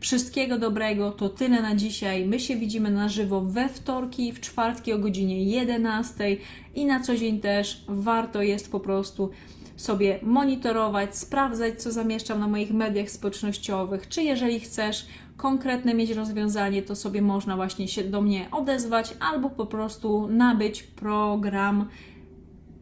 Wszystkiego 0.00 0.58
dobrego, 0.58 1.10
to 1.10 1.28
tyle 1.28 1.62
na 1.62 1.76
dzisiaj. 1.76 2.26
My 2.26 2.40
się 2.40 2.56
widzimy 2.56 2.90
na 2.90 3.08
żywo 3.08 3.40
we 3.40 3.68
wtorki, 3.68 4.32
w 4.32 4.40
czwartki 4.40 4.92
o 4.92 4.98
godzinie 4.98 5.44
11 5.44 6.36
i 6.74 6.86
na 6.86 7.00
co 7.00 7.16
dzień 7.16 7.40
też 7.40 7.84
warto 7.88 8.42
jest 8.42 8.72
po 8.72 8.80
prostu 8.80 9.30
sobie 9.76 10.18
monitorować, 10.22 11.16
sprawdzać, 11.16 11.82
co 11.82 11.92
zamieszczam 11.92 12.40
na 12.40 12.48
moich 12.48 12.72
mediach 12.72 13.10
społecznościowych, 13.10 14.08
czy 14.08 14.22
jeżeli 14.22 14.60
chcesz 14.60 15.06
konkretne 15.42 15.94
mieć 15.94 16.10
rozwiązanie, 16.10 16.82
to 16.82 16.96
sobie 16.96 17.22
można 17.22 17.56
właśnie 17.56 17.88
się 17.88 18.04
do 18.04 18.22
mnie 18.22 18.48
odezwać 18.52 19.16
albo 19.20 19.50
po 19.50 19.66
prostu 19.66 20.28
nabyć 20.28 20.82
program 20.82 21.88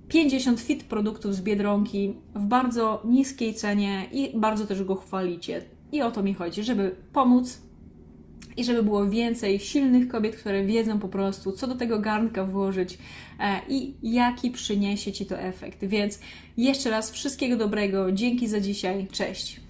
50 0.08 0.60
fit 0.60 0.84
produktów 0.84 1.34
z 1.34 1.40
Biedronki 1.40 2.14
w 2.34 2.46
bardzo 2.46 3.02
niskiej 3.04 3.54
cenie 3.54 4.06
i 4.12 4.38
bardzo 4.38 4.66
też 4.66 4.84
go 4.84 4.94
chwalicie. 4.94 5.62
I 5.92 6.02
o 6.02 6.10
to 6.10 6.22
mi 6.22 6.34
chodzi, 6.34 6.62
żeby 6.62 6.96
pomóc 7.12 7.62
i 8.56 8.64
żeby 8.64 8.82
było 8.82 9.06
więcej 9.06 9.60
silnych 9.60 10.08
kobiet, 10.08 10.36
które 10.36 10.64
wiedzą 10.64 10.98
po 10.98 11.08
prostu, 11.08 11.52
co 11.52 11.66
do 11.66 11.74
tego 11.74 11.98
garnka 11.98 12.44
włożyć 12.44 12.98
e, 13.38 13.60
i 13.68 13.94
jaki 14.02 14.50
przyniesie 14.50 15.12
Ci 15.12 15.26
to 15.26 15.38
efekt. 15.38 15.84
Więc 15.84 16.20
jeszcze 16.56 16.90
raz 16.90 17.10
wszystkiego 17.10 17.56
dobrego, 17.56 18.12
dzięki 18.12 18.48
za 18.48 18.60
dzisiaj, 18.60 19.06
cześć. 19.12 19.69